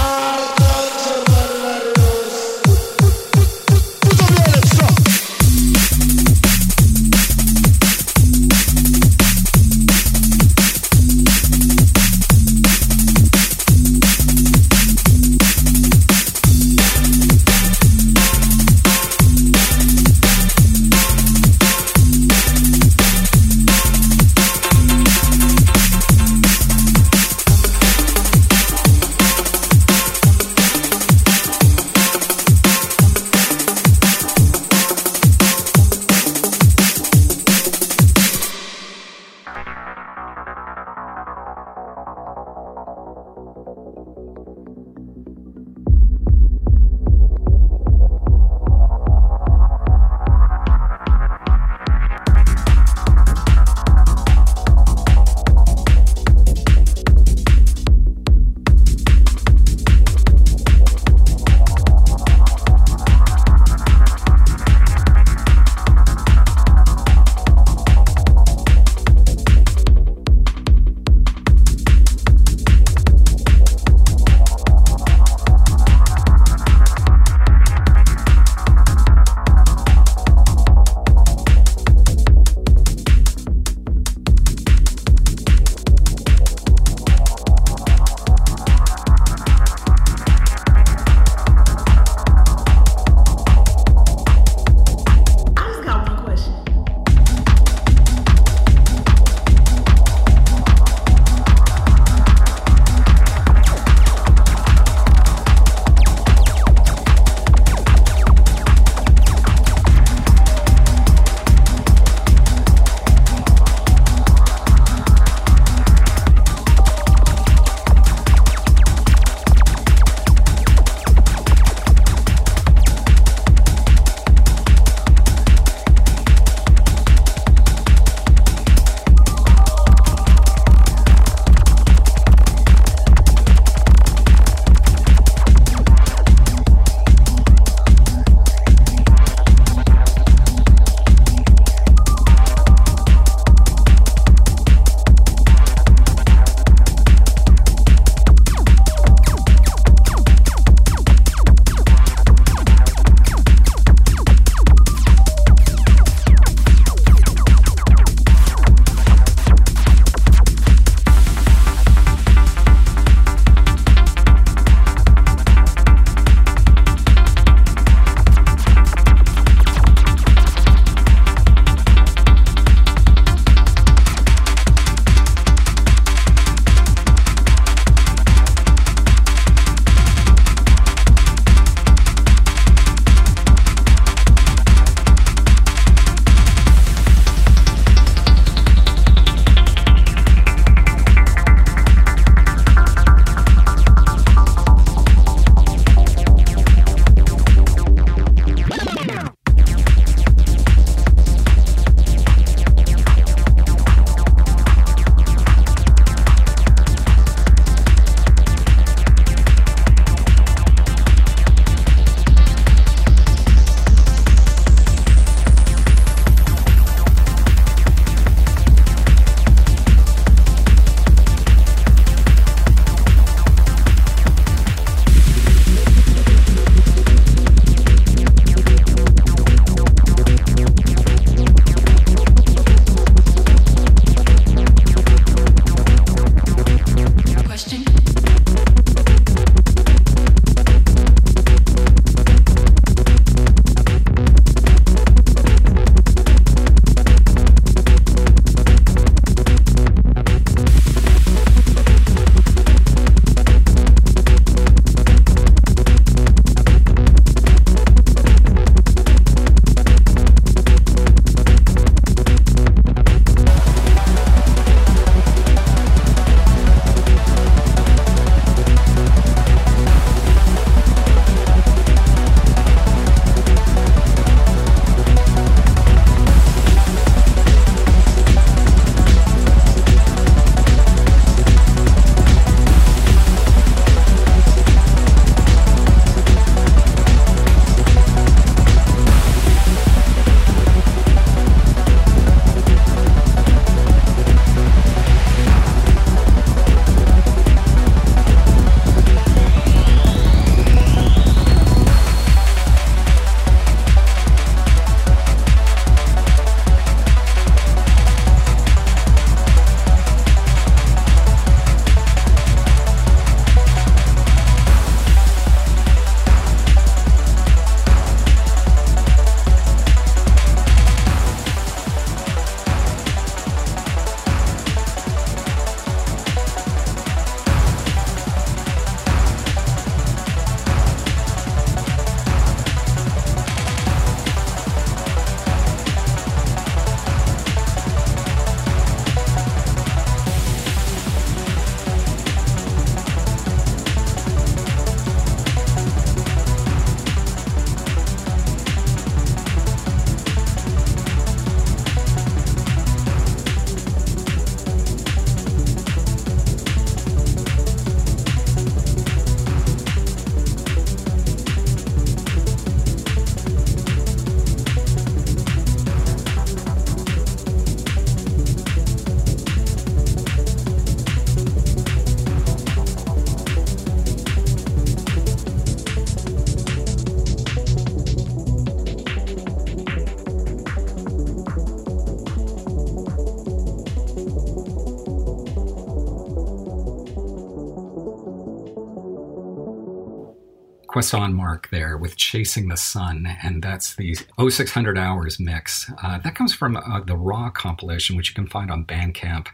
Question 391.07 391.33
mark 391.35 391.69
there 391.69 391.95
with 391.95 392.17
Chasing 392.17 392.67
the 392.67 392.75
Sun, 392.75 393.37
and 393.41 393.63
that's 393.63 393.95
the 393.95 394.17
0600 394.37 394.97
Hours 394.97 395.39
mix. 395.39 395.89
Uh, 396.03 396.17
that 396.17 396.35
comes 396.35 396.53
from 396.53 396.75
uh, 396.75 396.99
the 396.99 397.15
Raw 397.15 397.49
compilation, 397.49 398.17
which 398.17 398.27
you 398.27 398.35
can 398.35 398.45
find 398.45 398.69
on 398.69 398.83
Bandcamp. 398.83 399.47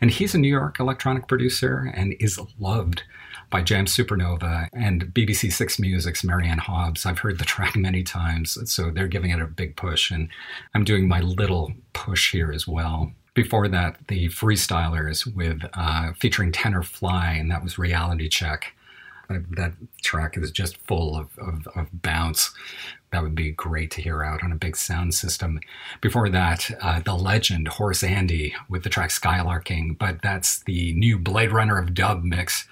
And 0.00 0.12
he's 0.12 0.36
a 0.36 0.38
New 0.38 0.48
York 0.48 0.78
electronic 0.78 1.26
producer 1.26 1.92
and 1.96 2.14
is 2.20 2.38
loved 2.60 3.02
by 3.50 3.60
Jamz 3.60 3.88
Supernova 3.88 4.68
and 4.72 5.06
BBC 5.06 5.52
Six 5.52 5.80
Music's 5.80 6.22
Mary 6.22 6.46
Anne 6.46 6.58
Hobbs. 6.58 7.04
I've 7.04 7.18
heard 7.18 7.40
the 7.40 7.44
track 7.44 7.74
many 7.76 8.04
times, 8.04 8.56
so 8.72 8.92
they're 8.92 9.08
giving 9.08 9.32
it 9.32 9.40
a 9.40 9.46
big 9.46 9.74
push, 9.74 10.12
and 10.12 10.28
I'm 10.74 10.84
doing 10.84 11.08
my 11.08 11.18
little 11.18 11.72
push 11.92 12.30
here 12.30 12.52
as 12.52 12.68
well. 12.68 13.10
Before 13.34 13.66
that, 13.66 13.96
the 14.06 14.28
Freestylers 14.28 15.26
with 15.34 15.64
uh, 15.74 16.12
featuring 16.12 16.52
Tenor 16.52 16.84
Fly, 16.84 17.32
and 17.32 17.50
that 17.50 17.64
was 17.64 17.78
Reality 17.78 18.28
Check. 18.28 18.74
That 19.50 19.74
track 20.02 20.36
is 20.36 20.50
just 20.50 20.76
full 20.78 21.16
of, 21.16 21.28
of, 21.38 21.68
of, 21.76 21.86
bounce. 22.02 22.50
That 23.12 23.22
would 23.22 23.34
be 23.34 23.52
great 23.52 23.90
to 23.92 24.02
hear 24.02 24.24
out 24.24 24.42
on 24.42 24.50
a 24.50 24.56
big 24.56 24.76
sound 24.76 25.14
system. 25.14 25.60
Before 26.00 26.28
that, 26.28 26.70
uh, 26.80 27.00
the 27.00 27.14
legend 27.14 27.68
Horace 27.68 28.02
Andy 28.02 28.54
with 28.68 28.82
the 28.82 28.88
track 28.88 29.10
Skylarking, 29.10 29.98
but 29.98 30.20
that's 30.22 30.62
the 30.64 30.92
new 30.94 31.18
Blade 31.18 31.52
Runner 31.52 31.78
of 31.78 31.94
Dub 31.94 32.24
mix. 32.24 32.66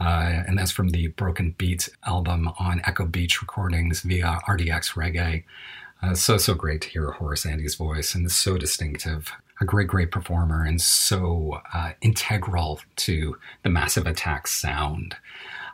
Uh, 0.00 0.42
and 0.46 0.58
that's 0.58 0.72
from 0.72 0.90
the 0.90 1.08
Broken 1.08 1.54
Beats 1.56 1.88
album 2.06 2.50
on 2.58 2.82
Echo 2.84 3.06
Beach 3.06 3.40
Recordings 3.40 4.02
via 4.02 4.40
RDX 4.48 4.94
Reggae. 4.94 5.44
Uh, 6.02 6.14
so, 6.14 6.36
so 6.36 6.54
great 6.54 6.82
to 6.82 6.88
hear 6.88 7.12
Horace 7.12 7.46
Andy's 7.46 7.76
voice, 7.76 8.14
and 8.14 8.26
it's 8.26 8.34
so 8.34 8.58
distinctive. 8.58 9.32
A 9.60 9.64
great, 9.64 9.86
great 9.86 10.10
performer, 10.10 10.64
and 10.64 10.80
so 10.80 11.60
uh, 11.72 11.92
integral 12.02 12.80
to 12.96 13.36
the 13.62 13.70
Massive 13.70 14.06
Attack 14.06 14.48
sound. 14.48 15.16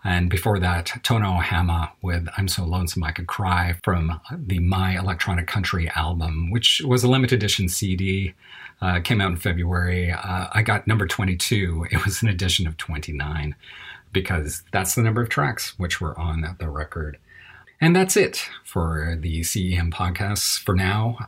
And 0.03 0.31
before 0.31 0.59
that, 0.61 0.93
Tono 1.03 1.33
Hama 1.41 1.93
with 2.01 2.27
I'm 2.37 2.49
So 2.49 2.65
Lonesome 2.65 3.05
I 3.05 3.13
Could 3.13 3.27
Cry 3.27 3.77
from 3.85 4.21
the 4.35 4.59
My 4.59 4.99
Electronic 4.99 5.47
Country 5.47 5.91
album, 5.95 6.51
which 6.51 6.81
was 6.85 7.05
a 7.05 7.09
limited 7.09 7.37
edition 7.37 7.69
CD. 7.69 8.35
Uh, 8.81 9.01
came 9.01 9.21
out 9.21 9.31
in 9.31 9.37
February. 9.37 10.11
Uh, 10.11 10.47
I 10.53 10.63
got 10.63 10.87
number 10.87 11.07
22. 11.07 11.89
It 11.91 12.05
was 12.05 12.23
an 12.23 12.29
edition 12.29 12.67
of 12.67 12.79
29 12.79 13.55
because 14.13 14.63
that's 14.73 14.95
the 14.95 15.03
number 15.03 15.21
of 15.21 15.29
tracks 15.29 15.79
which 15.79 16.01
were 16.01 16.19
on 16.19 16.57
the 16.59 16.69
record. 16.69 17.19
And 17.81 17.95
that's 17.95 18.17
it 18.17 18.49
for 18.65 19.19
the 19.21 19.41
CEM 19.41 19.91
podcasts 19.93 20.59
for 20.59 20.75
now. 20.75 21.19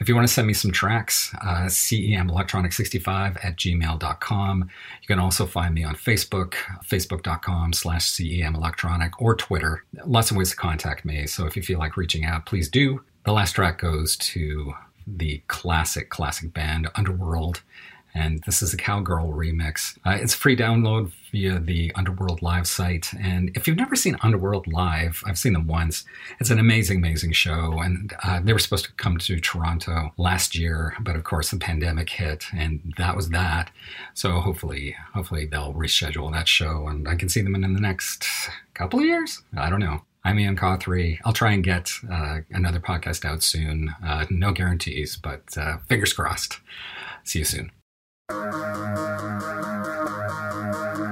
If 0.00 0.08
you 0.08 0.14
want 0.14 0.26
to 0.26 0.32
send 0.32 0.46
me 0.46 0.54
some 0.54 0.70
tracks, 0.70 1.34
uh, 1.42 1.66
cemelectronic65 1.66 3.44
at 3.44 3.56
gmail.com. 3.56 4.70
You 5.00 5.06
can 5.06 5.18
also 5.18 5.46
find 5.46 5.74
me 5.74 5.84
on 5.84 5.94
Facebook, 5.94 6.54
facebook.com 6.84 7.72
slash 7.72 8.10
cemelectronic, 8.10 9.10
or 9.18 9.34
Twitter. 9.34 9.84
Lots 10.04 10.30
of 10.30 10.36
ways 10.36 10.50
to 10.50 10.56
contact 10.56 11.04
me. 11.04 11.26
So 11.26 11.46
if 11.46 11.56
you 11.56 11.62
feel 11.62 11.78
like 11.78 11.96
reaching 11.96 12.24
out, 12.24 12.46
please 12.46 12.68
do. 12.68 13.02
The 13.24 13.32
last 13.32 13.52
track 13.52 13.78
goes 13.78 14.16
to 14.16 14.74
the 15.06 15.42
classic, 15.48 16.10
classic 16.10 16.52
band 16.52 16.88
Underworld 16.94 17.62
and 18.14 18.42
this 18.44 18.62
is 18.62 18.74
a 18.74 18.76
Cowgirl 18.76 19.32
remix. 19.32 19.98
Uh, 20.04 20.18
it's 20.20 20.34
free 20.34 20.56
download 20.56 21.12
via 21.30 21.58
the 21.58 21.92
Underworld 21.94 22.42
Live 22.42 22.66
site. 22.66 23.08
And 23.18 23.50
if 23.56 23.66
you've 23.66 23.76
never 23.76 23.96
seen 23.96 24.16
Underworld 24.22 24.66
Live, 24.66 25.22
I've 25.26 25.38
seen 25.38 25.54
them 25.54 25.66
once. 25.66 26.04
It's 26.38 26.50
an 26.50 26.58
amazing, 26.58 26.98
amazing 26.98 27.32
show. 27.32 27.80
And 27.80 28.12
uh, 28.22 28.40
they 28.42 28.52
were 28.52 28.58
supposed 28.58 28.84
to 28.84 28.92
come 28.92 29.18
to 29.18 29.40
Toronto 29.40 30.12
last 30.18 30.56
year, 30.56 30.94
but 31.00 31.16
of 31.16 31.24
course 31.24 31.50
the 31.50 31.56
pandemic 31.58 32.10
hit, 32.10 32.44
and 32.54 32.92
that 32.98 33.16
was 33.16 33.30
that. 33.30 33.70
So 34.14 34.40
hopefully, 34.40 34.94
hopefully 35.14 35.46
they'll 35.46 35.74
reschedule 35.74 36.32
that 36.32 36.48
show, 36.48 36.88
and 36.88 37.08
I 37.08 37.14
can 37.14 37.28
see 37.28 37.40
them 37.40 37.54
in, 37.54 37.62
the 37.62 37.80
next 37.80 38.28
couple 38.74 38.98
of 38.98 39.06
years. 39.06 39.40
I 39.56 39.70
don't 39.70 39.80
know. 39.80 40.02
I'm 40.24 40.38
Ian 40.38 40.56
Cothry. 40.56 41.18
I'll 41.24 41.32
try 41.32 41.52
and 41.52 41.64
get 41.64 41.90
uh, 42.10 42.40
another 42.50 42.80
podcast 42.80 43.24
out 43.24 43.42
soon. 43.42 43.94
Uh, 44.04 44.26
no 44.30 44.52
guarantees, 44.52 45.16
but 45.16 45.42
uh, 45.56 45.78
fingers 45.88 46.12
crossed. 46.12 46.58
See 47.24 47.38
you 47.38 47.44
soon. 47.44 47.72
Thank 48.32 48.54
you. 50.98 51.11